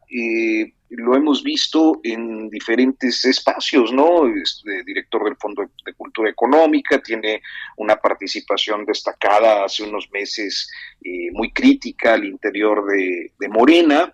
[0.96, 4.26] lo hemos visto en diferentes espacios, ¿no?
[4.26, 7.42] Es director del Fondo de Cultura Económica, tiene
[7.76, 10.70] una participación destacada hace unos meses
[11.32, 14.12] muy crítica al interior de, Morena,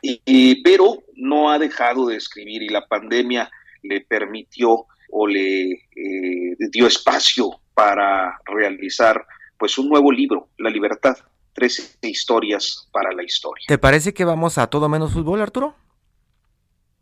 [0.00, 3.48] y, pero no ha dejado de escribir y la pandemia
[3.82, 9.24] le permitió o le eh, dio espacio para realizar
[9.58, 11.16] pues un nuevo libro, La Libertad,
[11.52, 13.64] 13 historias para la historia.
[13.68, 15.76] ¿Te parece que vamos a todo menos fútbol, Arturo?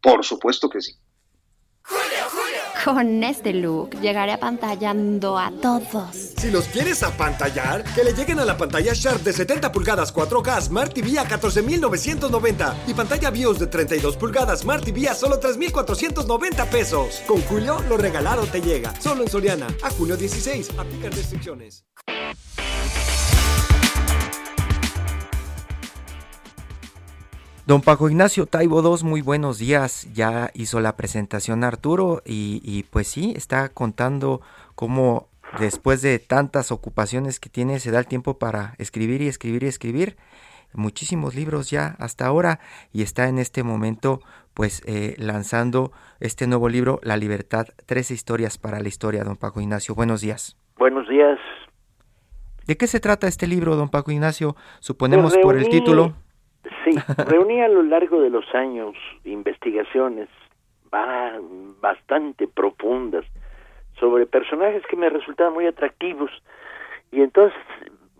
[0.02, 0.94] Por supuesto que sí.
[2.84, 6.16] Con este look llegaré apantallando a todos.
[6.38, 10.62] Si los quieres apantallar, que le lleguen a la pantalla Sharp de 70 pulgadas 4K
[10.62, 16.70] Smart TV a 14,990 y pantalla BIOS de 32 pulgadas Smart TV a solo 3,490
[16.70, 17.22] pesos.
[17.26, 18.98] Con Julio, lo regalado te llega.
[18.98, 19.66] Solo en Soriana.
[19.82, 20.70] A julio 16.
[20.78, 21.84] Aplican restricciones.
[27.70, 30.12] Don Paco Ignacio Taibo II, muy buenos días.
[30.12, 34.40] Ya hizo la presentación Arturo y, pues sí, está contando
[34.74, 39.62] cómo después de tantas ocupaciones que tiene se da el tiempo para escribir y escribir
[39.62, 40.16] y escribir.
[40.72, 42.58] Muchísimos libros ya hasta ahora
[42.92, 44.18] y está en este momento
[44.52, 49.60] pues eh, lanzando este nuevo libro, La Libertad, tres historias para la historia, don Paco
[49.60, 49.94] Ignacio.
[49.94, 50.56] Buenos días.
[50.76, 51.38] Buenos días.
[52.66, 54.56] ¿De qué se trata este libro, don Paco Ignacio?
[54.80, 56.16] Suponemos por el título.
[56.84, 56.94] Sí,
[57.28, 60.28] reuní a lo largo de los años investigaciones
[61.80, 63.24] bastante profundas
[63.98, 66.30] sobre personajes que me resultaban muy atractivos.
[67.12, 67.58] Y entonces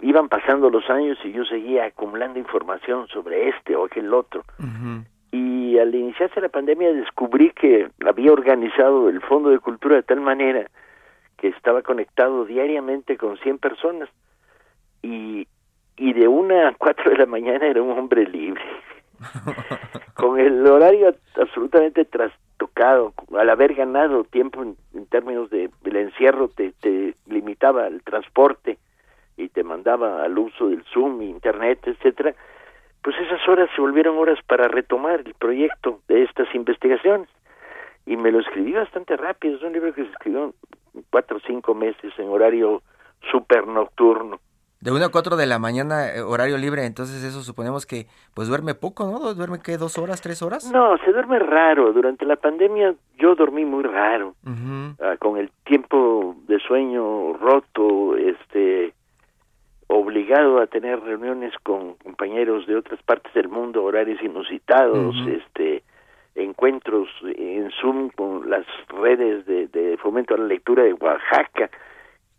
[0.03, 4.45] iban pasando los años y yo seguía acumulando información sobre este o aquel otro.
[5.33, 10.21] Y al iniciarse la pandemia descubrí que había organizado el Fondo de Cultura de tal
[10.21, 10.69] manera
[11.37, 14.09] que estaba conectado diariamente con 100 personas.
[15.03, 15.47] Y
[16.01, 18.63] y de una a cuatro de la mañana era un hombre libre.
[20.15, 24.77] Con el horario absolutamente trastocado, al haber ganado tiempo en,
[25.11, 28.79] términos de el encierro, te, te limitaba el transporte
[29.37, 32.35] y te mandaba al uso del Zoom, Internet, etcétera,
[33.03, 37.29] pues esas horas se volvieron horas para retomar el proyecto de estas investigaciones.
[38.07, 40.55] Y me lo escribí bastante rápido, es un libro que se escribió
[41.11, 42.83] cuatro o cinco meses en horario
[43.31, 44.41] super nocturno.
[44.83, 48.49] De 1 a 4 de la mañana, eh, horario libre, entonces eso suponemos que pues
[48.49, 49.35] duerme poco, ¿no?
[49.35, 49.77] ¿Duerme qué?
[49.77, 50.73] ¿Dos horas, tres horas?
[50.73, 51.93] No, se duerme raro.
[51.93, 54.35] Durante la pandemia yo dormí muy raro.
[55.03, 58.95] Ah, con el tiempo de sueño roto, este
[59.89, 65.83] obligado a tener reuniones con compañeros de otras partes del mundo, horarios inusitados, este
[66.37, 71.69] encuentros en Zoom con las redes de, de fomento a la lectura de Oaxaca,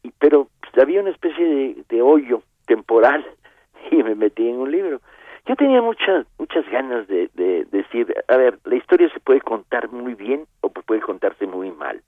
[0.02, 3.26] y, pero había una especie de, de hoyo temporal
[3.92, 5.02] y me metí en un libro.
[5.48, 9.90] Yo tenía muchas muchas ganas de, de, decir, a ver, la historia se puede contar
[9.92, 12.02] muy bien o puede contarse muy mal.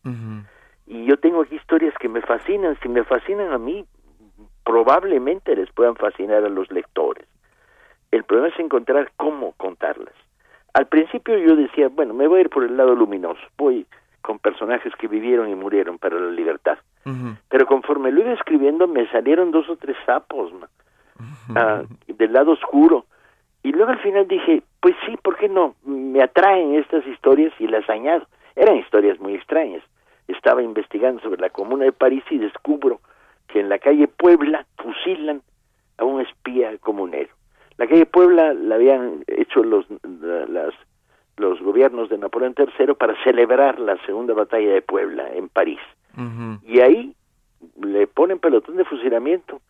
[0.85, 2.77] Y yo tengo aquí historias que me fascinan.
[2.83, 3.85] Si me fascinan a mí,
[4.63, 7.25] probablemente les puedan fascinar a los lectores.
[8.11, 10.13] El problema es encontrar cómo contarlas.
[10.73, 13.85] Al principio yo decía, bueno, me voy a ir por el lado luminoso, voy
[14.23, 16.79] con personajes que vivieron y murieron para la libertad.
[17.49, 20.51] Pero conforme lo iba escribiendo me salieron dos o tres sapos
[21.55, 23.05] ah, del lado oscuro.
[23.61, 25.75] Y luego al final dije, pues sí, ¿por qué no?
[25.85, 28.25] Me atraen estas historias y las añado.
[28.55, 29.83] Eran historias muy extrañas.
[30.27, 33.01] Estaba investigando sobre la comuna de París y descubro
[33.47, 35.41] que en la calle Puebla fusilan
[35.97, 37.29] a un espía comunero.
[37.77, 40.73] La calle Puebla la habían hecho los, las,
[41.37, 45.79] los gobiernos de Napoleón III para celebrar la segunda batalla de Puebla en París.
[46.63, 47.15] Y ahí
[47.81, 49.61] le ponen pelotón de fusilamiento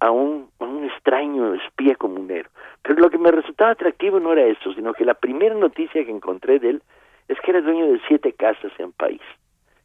[0.00, 2.48] a un, a un extraño espía comunero.
[2.82, 6.10] Pero lo que me resultaba atractivo no era eso, sino que la primera noticia que
[6.10, 6.82] encontré de él
[7.28, 9.22] es que era dueño de siete casas en París.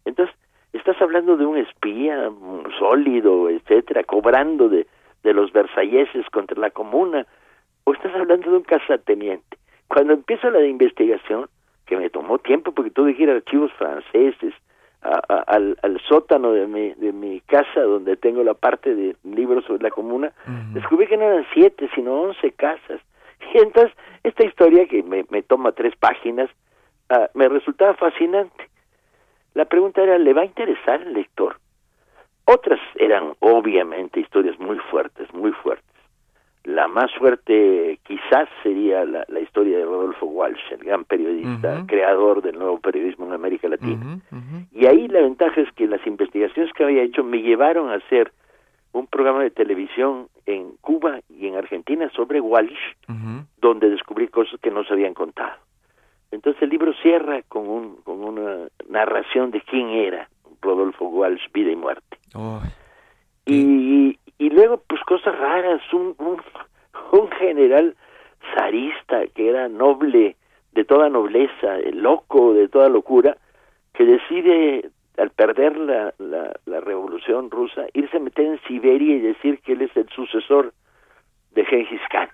[0.06, 0.36] Entonces,
[0.74, 2.30] estás hablando de un espía
[2.78, 4.88] sólido, etcétera, cobrando de,
[5.24, 7.26] de los versalleses contra la comuna,
[7.86, 9.58] o estás hablando de un casateniente.
[9.90, 11.50] Cuando empiezo la de investigación,
[11.88, 14.54] que me tomó tiempo porque tuve que ir a archivos franceses,
[15.02, 19.84] al, al, sótano de mi, de mi casa donde tengo la parte de libros sobre
[19.84, 20.32] la comuna,
[20.74, 23.02] descubrí que no eran siete, sino once casas.
[23.54, 26.50] Y entonces, esta historia que me, me toma tres páginas,
[27.10, 28.70] ah, me resultaba fascinante.
[29.56, 31.56] La pregunta era, ¿le va a interesar al lector?
[32.46, 35.89] Otras eran obviamente historias muy fuertes, muy fuertes.
[36.70, 42.44] La más fuerte quizás sería la, la historia de Rodolfo Walsh, el gran periodista, creador
[42.44, 44.20] del nuevo periodismo en América Latina.
[44.72, 48.32] Y ahí la ventaja es que las investigaciones que había hecho me llevaron a hacer
[48.92, 52.78] un programa de televisión en Cuba y en Argentina sobre Walsh,
[53.58, 55.58] donde descubrí cosas que no se habían contado.
[56.30, 60.30] Entonces el libro cierra con, un, con una narración de quién era
[60.62, 62.18] Rodolfo Walsh, vida y muerte.
[63.46, 67.96] Y, y luego, pues cosas raras, un, un, general
[68.56, 70.38] zarista que era noble,
[70.72, 73.38] de toda nobleza, loco, de toda locura,
[73.94, 79.60] que decide, al perder la, la, revolución rusa, irse a meter en Siberia y decir
[79.60, 80.74] que él es el sucesor
[81.52, 82.30] de Genghis Khan.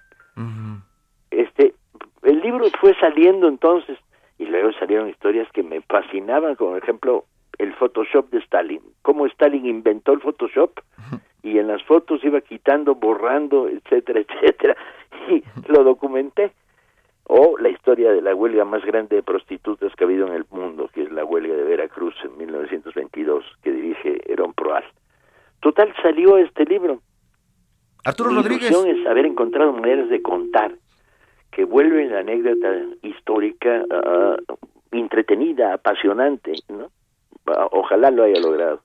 [1.32, 1.74] Este,
[2.22, 3.98] el libro fue saliendo entonces,
[4.38, 7.26] y luego salieron historias que me fascinaban, como por ejemplo
[7.58, 10.80] el Photoshop de Stalin, cómo Stalin inventó el Photoshop
[11.46, 14.76] y en las fotos iba quitando, borrando, etcétera, etcétera,
[15.30, 16.52] y lo documenté.
[17.28, 20.46] O la historia de la huelga más grande de prostitutas que ha habido en el
[20.52, 24.84] mundo, que es la huelga de Veracruz en 1922, que dirige Herón Proal.
[25.60, 27.02] Total, salió este libro.
[28.04, 28.72] Arturo Mi Rodríguez.
[28.72, 30.76] es haber encontrado maneras de contar
[31.52, 32.68] que vuelven la anécdota
[33.02, 34.36] histórica ah,
[34.92, 36.92] entretenida, apasionante, ¿no?
[37.72, 38.82] Ojalá lo haya logrado.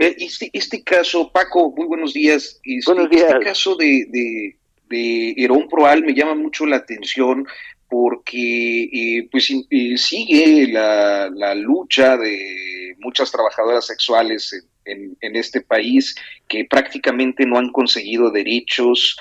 [0.00, 2.58] Eh, este, este caso, Paco, muy buenos días.
[2.64, 3.26] Este, buenos días.
[3.28, 4.56] Este caso de, de,
[4.88, 7.46] de Herón Proal me llama mucho la atención
[7.86, 15.60] porque eh, pues eh, sigue la, la, lucha de muchas trabajadoras sexuales en, en, este
[15.60, 16.14] país
[16.48, 19.18] que prácticamente no han conseguido derechos,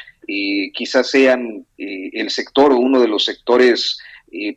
[0.74, 4.00] quizás sean el sector o uno de los sectores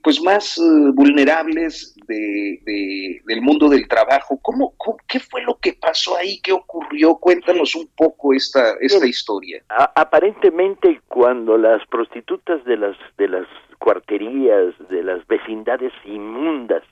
[0.03, 0.61] pues más
[0.95, 4.39] vulnerables de, del mundo del trabajo.
[4.43, 4.75] ¿Cómo,
[5.09, 6.41] qué fue lo que pasó ahí?
[6.43, 7.17] ¿Qué ocurrió?
[7.17, 9.63] Cuéntanos un poco esta, esta historia.
[9.69, 13.47] aparentemente, cuando las prostitutas de las, de las
[13.79, 16.83] cuarterías, de las vecindades inmundas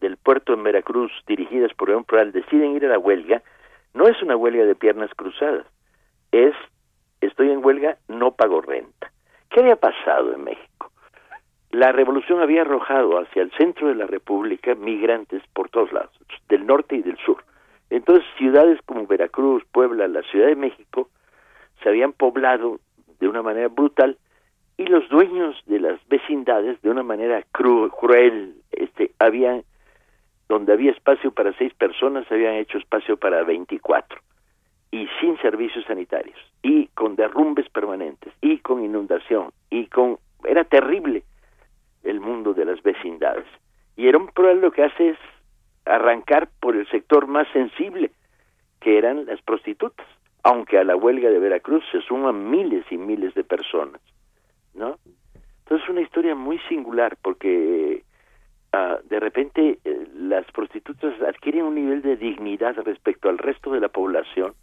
[0.00, 3.42] del puerto en Veracruz, dirigidas por León Proal, deciden ir a la huelga,
[3.94, 5.66] no es una huelga de piernas cruzadas,
[6.32, 6.54] es
[7.20, 9.12] estoy en huelga, no pago renta.
[9.50, 10.91] ¿Qué había pasado en México?
[11.72, 16.12] La revolución había arrojado hacia el centro de la República migrantes por todos lados,
[16.48, 17.42] del norte y del sur.
[17.88, 21.08] Entonces ciudades como Veracruz, Puebla, la Ciudad de México
[21.82, 22.78] se habían poblado
[23.20, 24.18] de una manera brutal
[24.76, 29.64] y los dueños de las vecindades de una manera cruel este habían
[30.48, 34.20] donde había espacio para seis personas habían hecho espacio para 24
[34.90, 41.22] y sin servicios sanitarios y con derrumbes permanentes y con inundación y con era terrible
[42.04, 43.46] el mundo de las vecindades
[43.96, 45.18] y un problema lo que hace es
[45.84, 48.10] arrancar por el sector más sensible
[48.80, 50.06] que eran las prostitutas
[50.44, 54.00] aunque a la huelga de Veracruz se suman miles y miles de personas
[54.74, 54.98] ¿no?
[55.64, 58.02] Entonces es una historia muy singular porque
[58.72, 63.80] uh, de repente eh, las prostitutas adquieren un nivel de dignidad respecto al resto de
[63.80, 64.54] la población,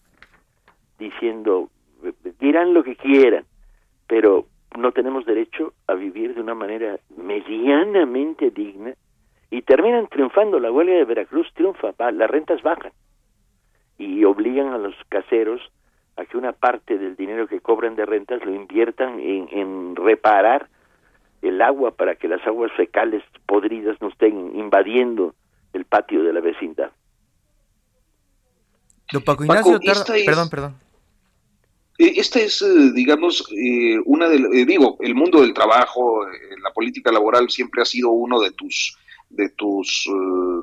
[0.98, 1.70] diciendo,
[2.40, 3.46] dirán lo que quieran,
[4.08, 4.46] pero
[4.78, 8.94] no tenemos derecho a vivir de una manera medianamente digna
[9.50, 10.60] y terminan triunfando.
[10.60, 12.92] La huelga de Veracruz triunfa, las rentas bajan
[13.98, 15.62] y obligan a los caseros
[16.16, 20.68] a que una parte del dinero que cobran de rentas lo inviertan en, reparar
[21.42, 25.34] el agua para que las aguas fecales podridas no estén invadiendo
[25.74, 26.92] el patio de la vecindad.
[29.12, 29.80] Don Paco Ignacio,
[30.26, 30.89] perdón, perdón.
[32.00, 36.26] Eh, esta es, eh, digamos, eh, una de, digo, el mundo del trabajo,
[36.64, 38.98] la política laboral siempre ha sido uno de tus
[39.30, 40.10] de tus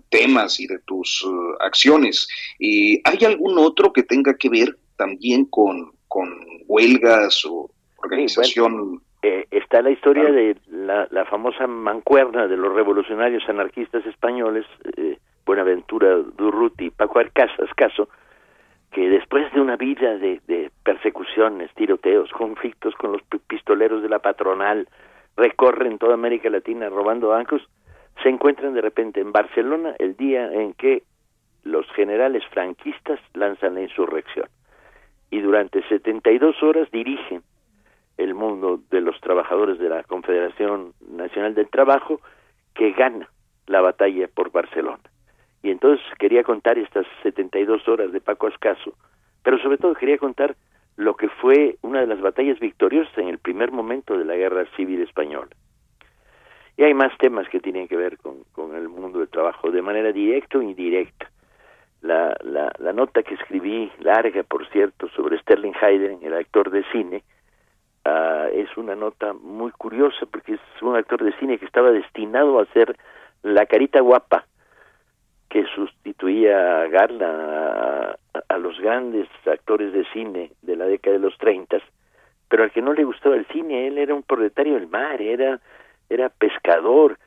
[0.09, 1.24] temas y de tus
[1.61, 2.26] acciones.
[2.59, 6.28] ¿Y ¿Hay algún otro que tenga que ver también con, con
[6.66, 9.01] huelgas o organización.
[9.22, 14.64] Eh, está la historia de la, la, famosa mancuerna de los revolucionarios anarquistas españoles,
[14.97, 18.09] eh, Buenaventura Durruti y Paco Ascaso,
[18.97, 24.20] que después de una vida de, de, persecuciones, tiroteos, conflictos con los pistoleros de la
[24.20, 24.88] patronal,
[25.36, 27.61] recorren toda América Latina robando bancos,
[28.22, 31.03] se encuentran de repente en Barcelona el día en que
[31.62, 34.49] los generales franquistas lanzan la insurrección
[35.30, 37.42] y durante 72 horas dirigen
[38.16, 42.22] el mundo de los trabajadores de la Confederación Nacional del Trabajo
[42.74, 43.28] que gana
[43.66, 45.03] la batalla por Barcelona.
[45.66, 48.94] Y entonces quería contar estas 72 horas de Paco Ascaso,
[49.42, 50.54] pero sobre todo quería contar
[50.94, 54.64] lo que fue una de las batallas victoriosas en el primer momento de la Guerra
[54.76, 55.50] Civil Española.
[56.76, 60.12] Y hay más temas que tienen que ver con, el mundo del trabajo, de manera
[60.12, 61.32] directa o indirecta
[62.00, 66.84] la, la, la, nota que escribí, larga por cierto, sobre Sterling Hayden, el actor de
[66.92, 67.24] cine,
[68.04, 72.60] uh, es una nota muy curiosa porque es un actor de cine que estaba destinado
[72.60, 72.96] a ser
[73.42, 74.46] la carita guapa
[75.49, 78.16] que sustituía a Garland, a,
[78.49, 81.78] a, los grandes actores de cine de la década de los 30,
[82.49, 85.61] pero al que no le gustaba el cine, él era un proletario del mar, era,
[86.09, 87.18] era pescador,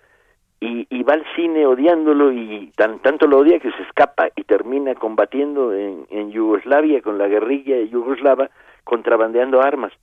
[0.61, 4.43] y, y, va al cine odiándolo y tan, tanto lo odia que se escapa y
[4.43, 8.49] termina combatiendo en, en Yugoslavia con la guerrilla yugoslava
[8.83, 9.93] contrabandeando armas.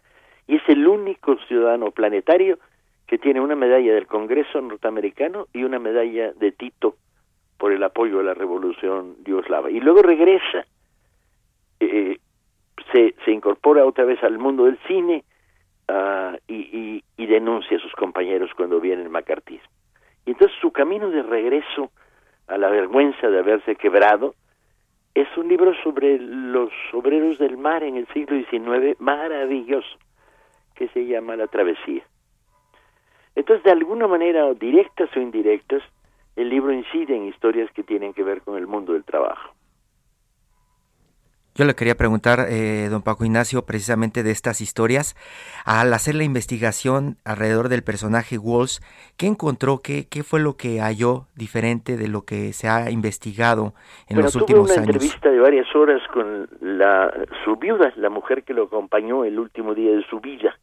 [0.47, 2.59] Y es el único ciudadano planetario
[3.07, 6.97] que tiene una medalla del Congreso norteamericano y una medalla de Tito
[7.59, 9.71] por el apoyo a la revolución yugoslava.
[9.71, 10.67] Y luego regresa,
[11.81, 12.19] eh,
[12.93, 15.25] se, se incorpora otra vez al mundo del cine
[15.89, 19.69] uh, y, y, y denuncia a sus compañeros cuando viene el macartismo.
[20.25, 21.91] Y entonces su camino de regreso
[22.49, 24.35] a la vergüenza de haberse quebrado
[25.15, 29.97] es un libro sobre los obreros del mar en el siglo XIX maravilloso
[30.75, 32.03] que se llama La Travesía.
[33.35, 35.83] Entonces, de alguna manera, directas o indirectas,
[36.37, 39.55] el libro incide en historias que tienen que ver con el mundo del trabajo.
[41.57, 45.17] Yo le quería preguntar, eh, don Paco Ignacio, precisamente de estas historias.
[45.65, 48.81] Al hacer la investigación alrededor del personaje Walsh,
[49.17, 49.81] ¿qué encontró?
[49.83, 53.73] ¿Qué, qué fue lo que halló diferente de lo que se ha investigado
[54.07, 57.11] en los últimos tuve una entrevista de varias horas con la,
[57.43, 60.59] su viuda, la mujer que lo acompañó el último día de su vida.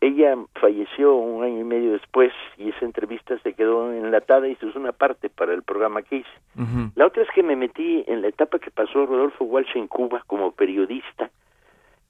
[0.00, 4.66] Ella falleció un año y medio después y esa entrevista se quedó enlatada y se
[4.66, 6.92] usó una parte para el programa que hice.
[6.94, 10.22] La otra es que me metí en la etapa que pasó Rodolfo Walsh en Cuba
[10.26, 11.30] como periodista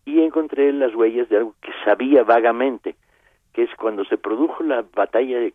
[0.04, 2.96] y encontré las huellas de algo que sabía vagamente,
[3.52, 5.54] que es cuando se produjo la batalla, de,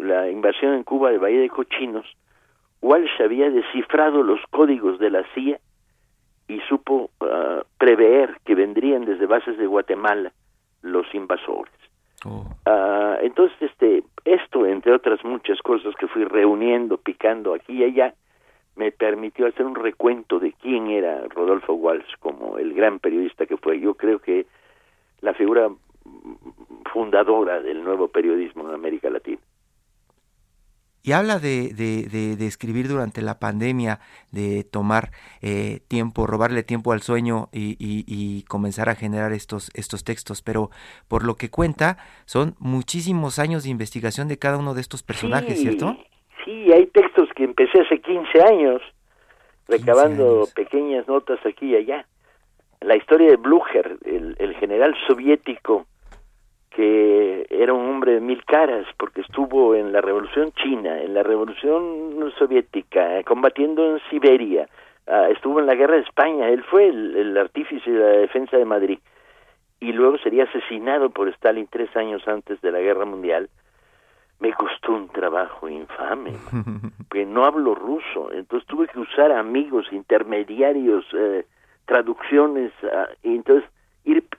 [0.00, 2.06] la invasión en Cuba de Bahía de Cochinos,
[2.80, 5.58] Walsh había descifrado los códigos de la CIA
[6.48, 10.32] y supo uh, prever que vendrían desde bases de Guatemala
[10.82, 11.72] los invasores.
[12.24, 18.14] Uh, entonces, este, esto, entre otras muchas cosas que fui reuniendo, picando aquí y allá,
[18.74, 23.56] me permitió hacer un recuento de quién era Rodolfo Walsh como el gran periodista que
[23.56, 23.80] fue.
[23.80, 24.46] Yo creo que
[25.20, 25.68] la figura
[26.92, 29.40] fundadora del nuevo periodismo en América Latina.
[31.08, 33.98] Y habla de, de, escribir durante la pandemia,
[34.30, 35.08] de tomar
[35.40, 40.42] eh, tiempo, robarle tiempo al sueño y, y, comenzar a generar estos, estos textos.
[40.42, 40.68] Pero
[41.08, 41.96] por lo que cuenta,
[42.26, 45.96] son muchísimos años de investigación de cada uno de estos personajes, ¿cierto?
[46.44, 48.82] Sí, hay textos que empecé hace 15 años,
[49.66, 52.04] recabando pequeñas notas aquí y allá.
[52.82, 55.86] La historia de Blücher, el, el general soviético
[56.78, 61.24] que era un hombre de mil caras porque estuvo en la Revolución China, en la
[61.24, 64.68] Revolución Soviética, combatiendo en Siberia,
[65.08, 68.64] ah, estuvo en la Guerra de España, él fue el, artífice de la defensa de
[68.64, 69.00] Madrid
[69.80, 73.50] y luego sería asesinado por Stalin tres años antes de la Guerra Mundial.
[74.38, 76.34] Me costó un trabajo infame,
[77.08, 81.44] porque no hablo ruso, entonces tuve que usar amigos, intermediarios, eh,
[81.86, 83.68] traducciones, ah, y entonces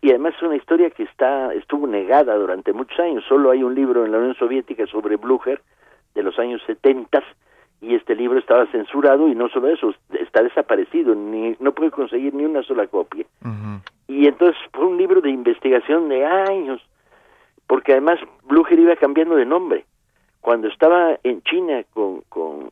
[0.01, 3.23] y además es una historia que está estuvo negada durante muchos años.
[3.27, 5.61] Solo hay un libro en la Unión Soviética sobre Blücher
[6.15, 7.21] de los años 70
[7.81, 12.33] y este libro estaba censurado y no solo eso, está desaparecido, ni no puede conseguir
[12.33, 13.25] ni una sola copia.
[14.07, 16.81] Y entonces fue un libro de investigación de años,
[17.67, 19.85] porque además Blücher iba cambiando de nombre.
[20.41, 22.71] Cuando estaba en China con, con,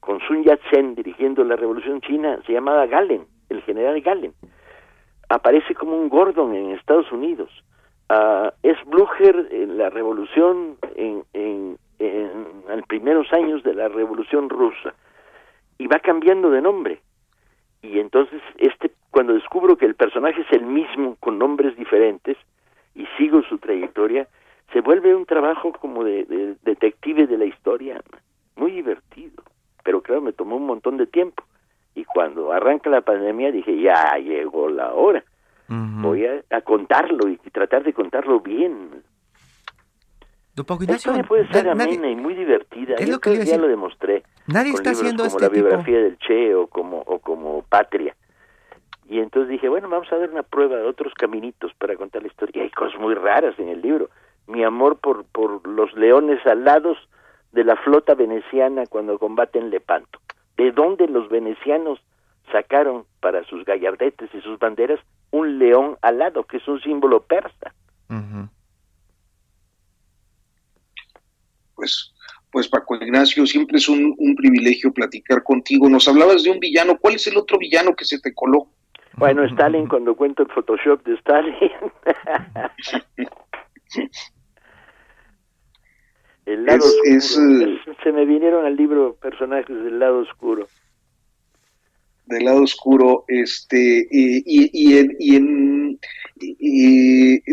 [0.00, 4.32] con Sun Yat-sen dirigiendo la revolución china, se llamaba Galen, el general Galen
[5.28, 7.50] aparece como un Gordon en Estados Unidos.
[8.10, 14.50] Uh, es Blücher en la revolución, en, en, en, los primeros años de la revolución
[14.50, 14.94] rusa,
[15.78, 17.00] y va cambiando de nombre.
[17.82, 22.36] Y entonces, este, cuando descubro que el personaje es el mismo, con nombres diferentes,
[22.94, 24.28] y sigo su trayectoria,
[24.72, 28.02] se vuelve un trabajo como de, de detective de la historia,
[28.56, 29.42] muy divertido.
[29.82, 31.43] Pero claro, me tomó un montón de tiempo.
[32.44, 35.24] Cuando arranca la pandemia dije, ya llegó la hora.
[35.66, 39.02] Voy a, contarlo y, tratar de contarlo bien.
[40.54, 42.96] la historia puede ser amena y muy divertida.
[42.96, 44.24] Es lo que ya lo demostré.
[44.46, 48.14] Nadie está haciendo como este la biografía del Che o como, o como Patria.
[49.08, 52.28] Y entonces dije, bueno, vamos a dar una prueba de otros caminitos para contar la
[52.28, 52.60] historia.
[52.60, 54.10] Y hay cosas muy raras en el libro.
[54.46, 56.98] Mi amor por, por los leones alados
[57.52, 60.20] de la flota veneciana cuando combaten Lepanto
[60.56, 62.00] de dónde los venecianos
[62.50, 64.98] sacaron para sus gallardetes y sus banderas
[65.30, 67.74] un león alado, que es un símbolo persa.
[71.74, 72.14] Pues,
[72.50, 75.88] pues Paco Ignacio, siempre es un, privilegio platicar contigo.
[75.88, 76.96] Nos hablabas de un villano.
[76.98, 78.68] ¿Cuál es el otro villano que se te coló?
[79.16, 81.54] Bueno, Stalin, cuando cuento el Photoshop de Stalin.
[86.46, 87.04] El lado oscuro.
[87.06, 87.20] Eh,
[88.02, 90.68] se me vinieron al libro personajes del lado oscuro.
[92.26, 95.98] Del lado oscuro, este, y, y, en, y en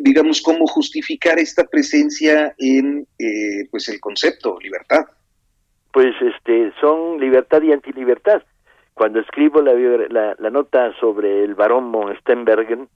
[0.03, 5.05] digamos, cómo justificar esta presencia en, eh, pues, el concepto, libertad.
[5.91, 8.43] Pues, este, son libertad y antilibertad.
[8.93, 12.87] Cuando escribo la, la, la nota sobre el barón von Stenbergen,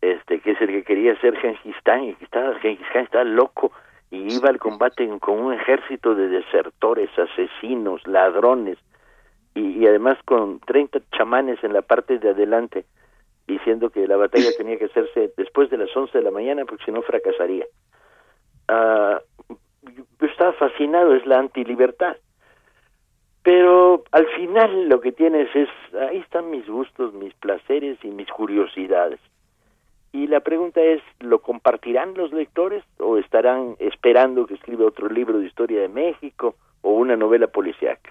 [0.00, 3.24] este, que es el que quería ser Gengis Khan, y que estaba, Gengis Khan estaba
[3.24, 3.72] loco,
[4.10, 8.78] y iba al combate con un ejército de desertores, asesinos, ladrones
[9.56, 12.84] y, además con 30 chamanes en la parte de adelante
[13.46, 16.84] diciendo que la batalla tenía que hacerse después de las 11 de la mañana porque
[16.84, 17.64] si no fracasaría.
[18.68, 19.18] Uh,
[20.20, 22.16] yo estaba fascinado, es la antilibertad.
[23.42, 28.28] Pero al final lo que tienes es, ahí están mis gustos, mis placeres y mis
[28.28, 29.20] curiosidades.
[30.12, 35.38] Y la pregunta es, ¿lo compartirán los lectores o estarán esperando que escriba otro libro
[35.38, 38.10] de historia de México o una novela policíaca?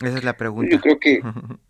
[0.00, 0.74] Esa es la pregunta.
[0.74, 1.20] Yo creo que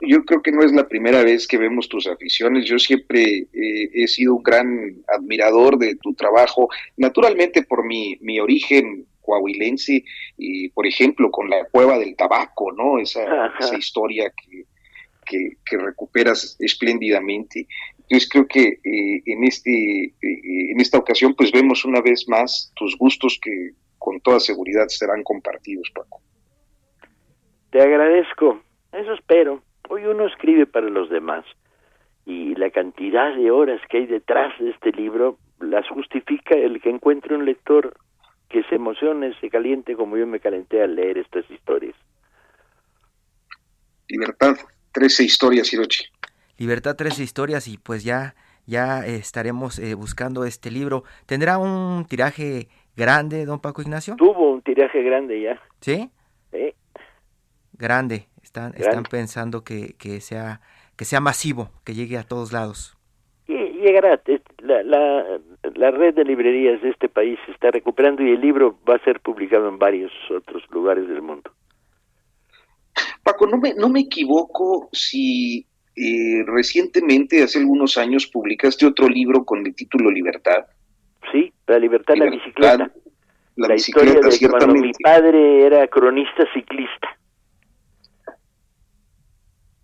[0.00, 2.64] yo creo que no es la primera vez que vemos tus aficiones.
[2.64, 8.40] Yo siempre eh, he sido un gran admirador de tu trabajo, naturalmente por mi, mi
[8.40, 10.04] origen coahuilense
[10.38, 12.98] y, por ejemplo, con la cueva del tabaco, ¿no?
[12.98, 14.64] Esa, esa historia que,
[15.64, 17.66] que, recuperas espléndidamente.
[17.98, 22.72] Entonces creo que eh, en, este, eh, en esta ocasión pues vemos una vez más
[22.74, 26.22] tus gustos que con toda seguridad serán compartidos, Paco.
[27.78, 28.60] Te agradezco,
[28.90, 29.62] eso espero.
[29.88, 31.44] Hoy uno escribe para los demás
[32.26, 36.90] y la cantidad de horas que hay detrás de este libro las justifica el que
[36.90, 37.96] encuentre un lector
[38.48, 41.94] que se emocione, se caliente como yo me calenté al leer estas historias.
[44.08, 44.56] Libertad,
[44.90, 46.04] 13 historias, Hirochi.
[46.58, 48.34] Libertad, 13 historias y pues ya,
[48.66, 51.04] ya estaremos eh, buscando este libro.
[51.26, 52.66] ¿Tendrá un tiraje
[52.96, 54.16] grande, don Paco Ignacio?
[54.16, 55.62] Tuvo un tiraje grande ya.
[55.80, 56.10] ¿Sí?
[56.50, 56.74] Sí.
[57.78, 58.28] Grande.
[58.42, 60.60] Están, están pensando que, que, sea,
[60.96, 62.96] que sea masivo, que llegue a todos lados.
[63.46, 64.20] Y, llegará.
[64.58, 65.40] La, la,
[65.74, 69.04] la red de librerías de este país se está recuperando y el libro va a
[69.04, 71.50] ser publicado en varios otros lugares del mundo.
[73.22, 75.66] Paco, no me, no me equivoco si
[76.00, 80.66] eh, recientemente, hace algunos años, publicaste otro libro con el título Libertad.
[81.32, 82.90] Sí, La Libertad, la bicicleta.
[83.56, 87.17] La, historia de cuando mi padre era cronista ciclista.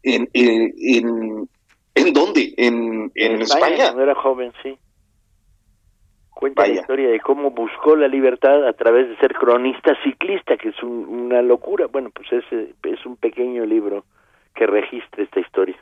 [0.04, 1.48] ¿En, en,
[1.94, 2.52] en, dónde?
[2.58, 3.86] ¿En, en, España?
[3.86, 4.78] Cuando era joven, sí.
[6.30, 10.68] Cuenta la historia de cómo buscó la libertad a través de ser cronista ciclista, que
[10.68, 11.86] es una locura.
[11.86, 12.44] Bueno, pues es,
[12.82, 14.04] es un pequeño libro
[14.54, 15.76] que registra esta historia.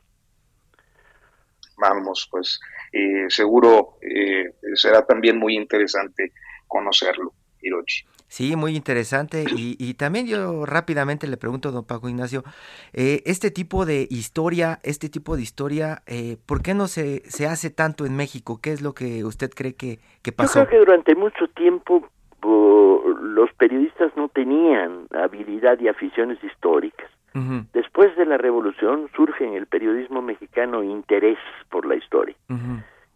[1.79, 2.61] Vamos, pues
[2.93, 6.33] eh, seguro eh, será también muy interesante
[6.68, 8.04] conocerlo, Hirochi.
[8.28, 9.44] Sí, muy interesante.
[9.54, 12.42] Y, también yo rápidamente le pregunto a don Paco Ignacio,
[12.94, 17.46] eh, este tipo de historia, este tipo de historia, eh, ¿por qué no se, se
[17.46, 18.58] hace tanto en México?
[18.62, 20.60] ¿Qué es lo que usted cree que, que pasó?
[20.60, 22.08] Yo creo que durante mucho tiempo
[22.42, 27.10] los periodistas no tenían habilidad y aficiones históricas.
[27.72, 31.38] Después de la revolución surge en el periodismo mexicano interés
[31.70, 32.36] por la historia.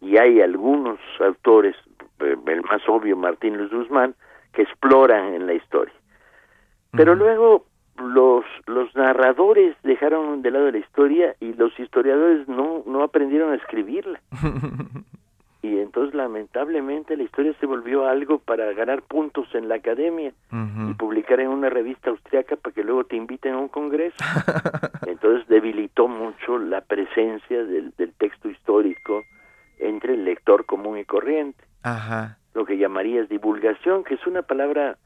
[0.01, 1.75] Y hay algunos autores,
[2.19, 4.15] el más obvio Martín Luis Guzmán,
[4.57, 5.93] que exploran en la historia.
[6.91, 7.67] Pero luego
[7.99, 13.55] los, los narradores dejaron de lado la historia y los historiadores no, no aprendieron a
[13.57, 14.19] escribirla.
[15.61, 20.93] y entonces lamentablemente la historia se volvió algo para ganar puntos en la academia y
[20.95, 24.17] publicar en una revista austriaca para que luego te inviten a un congreso.
[25.05, 29.21] entonces debilitó mucho la presencia del, del texto histórico
[29.77, 31.63] entre el lector común y corriente.
[31.83, 34.97] Ajá lo que llamarías divulgación, que es una palabra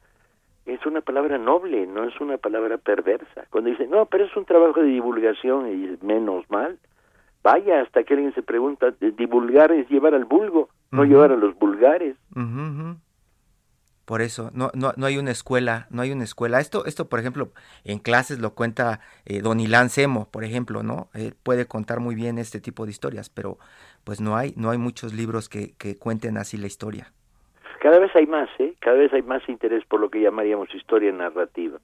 [0.66, 3.46] es una palabra noble, no es una palabra perversa.
[3.50, 6.80] Cuando dicen, no, pero es un trabajo de divulgación y menos mal,
[7.44, 11.58] vaya hasta que alguien se pregunta, divulgar es llevar al vulgo, no llevar a los
[11.60, 12.16] vulgares.
[14.06, 16.60] Por eso, no, no, no hay una escuela, no hay una escuela.
[16.60, 17.52] Esto, esto por ejemplo,
[17.84, 21.10] en clases lo cuenta eh, Don Ilán Semo, por ejemplo, ¿no?
[21.44, 23.58] puede contar muy bien este tipo de historias, pero
[24.04, 27.12] pues no hay, no hay muchos libros que, que cuenten así la historia.
[27.82, 28.76] Cada vez hay más, ¿eh?
[28.80, 31.80] Cada vez hay más interés por lo que llamaríamos historia narrativa.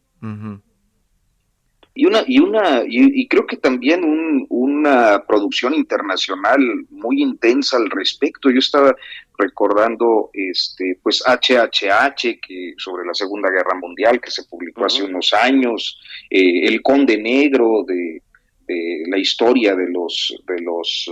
[1.95, 6.59] Y una, y una, y, creo que también una producción internacional
[6.91, 8.51] muy intensa al respecto.
[8.51, 8.95] Yo estaba
[9.39, 15.33] recordando, este, pues HHH, que sobre la Segunda Guerra Mundial, que se publicó hace unos
[15.33, 18.21] años, eh, El Conde Negro de,
[19.07, 21.09] la historia de los, de los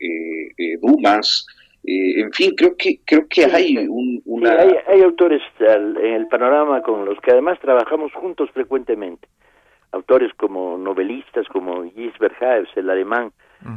[0.00, 1.46] eh, eh, Dumas,
[1.86, 4.52] eh, en fin, creo que creo que hay un, una...
[4.52, 9.28] hay, autores en el panorama con los que además trabajamos juntos frecuentemente.
[9.92, 13.32] Autores como novelistas, como Gilles Verhaes, el alemán,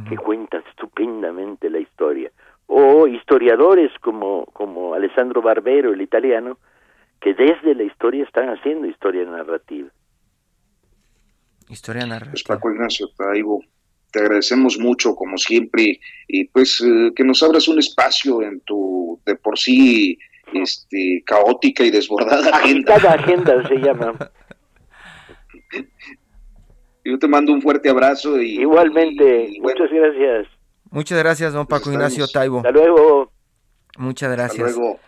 [0.08, 2.30] que cuentan estupendamente la historia.
[2.66, 6.58] O historiadores como, como Alessandro Barbero, el italiano,
[7.20, 9.88] que desde la historia están haciendo historia narrativa.
[11.68, 12.32] Historia narrativa.
[12.32, 13.62] Pues Paco Ignacio Taibo,
[14.10, 19.20] te agradecemos mucho, como siempre, y pues eh, que nos abras un espacio en tu
[19.26, 20.18] de por sí
[20.52, 22.94] este, caótica y desbordada agenda.
[22.94, 24.14] agenda se llama.
[27.04, 30.46] Yo te mando un fuerte abrazo y igualmente, muchas gracias.
[30.90, 32.58] Muchas gracias, don Paco Ignacio Taibo.
[32.58, 33.32] Hasta luego.
[33.98, 34.68] Muchas gracias.
[34.68, 35.00] Hasta luego.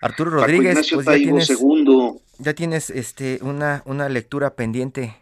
[0.00, 2.16] Arturo Rodríguez, pues ya tienes, segundo.
[2.38, 5.16] ya tienes este una, una lectura pendiente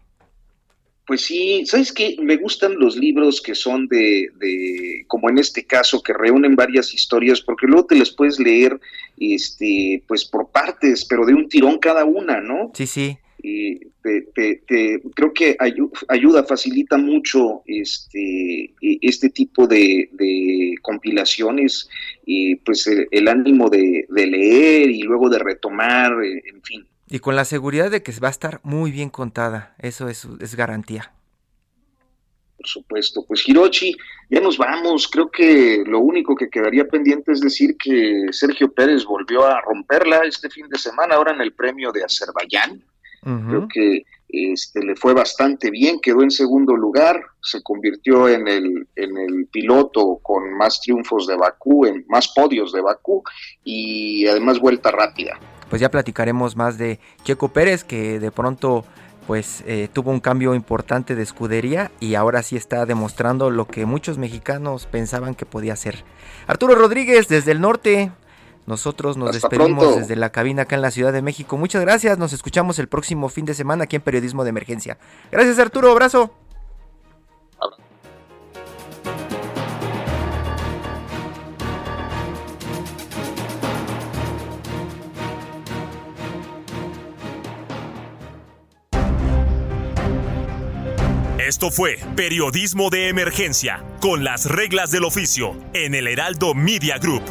[1.06, 2.16] pues sí, ¿sabes qué?
[2.20, 6.94] Me gustan los libros que son de, de, como en este caso, que reúnen varias
[6.94, 8.78] historias, porque luego te las puedes leer,
[9.18, 12.70] este, pues por partes, pero de un tirón cada una, ¿no?
[12.74, 13.16] Sí, sí.
[13.42, 15.56] Y te, creo que
[16.08, 21.88] ayuda, facilita mucho este, este tipo de, de compilaciones
[22.24, 26.86] y pues el, ánimo de, de leer y luego de retomar, en fin.
[27.12, 30.54] Y con la seguridad de que va a estar muy bien contada, eso es, es
[30.54, 31.12] garantía.
[32.56, 33.94] Por supuesto, pues Hirochi,
[34.30, 35.08] ya nos vamos.
[35.08, 40.22] Creo que lo único que quedaría pendiente es decir que Sergio Pérez volvió a romperla
[40.24, 42.82] este fin de semana, ahora en el premio de Azerbaiyán.
[43.20, 48.88] Creo que este, le fue bastante bien, quedó en segundo lugar, se convirtió en el,
[48.96, 53.22] en el piloto con más triunfos de Bakú, en más podios de Bakú
[53.62, 55.38] y además vuelta rápida
[55.72, 58.84] pues ya platicaremos más de Checo Pérez, que de pronto
[59.26, 63.86] pues eh, tuvo un cambio importante de escudería y ahora sí está demostrando lo que
[63.86, 66.04] muchos mexicanos pensaban que podía ser.
[66.46, 68.12] Arturo Rodríguez desde el norte,
[68.66, 71.56] nosotros nos despedimos desde la cabina acá en la Ciudad de México.
[71.56, 74.98] Muchas gracias, nos escuchamos el próximo fin de semana aquí en Periodismo de Emergencia.
[75.30, 76.41] Gracias Arturo, abrazo.
[91.52, 97.22] Esto fue Periodismo de Emergencia, con las reglas del oficio, en el Heraldo Media Group.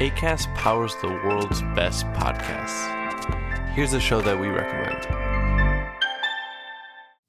[0.00, 2.88] ACAST powers the world's best podcasts.
[3.74, 5.37] Here's a show that we recommend.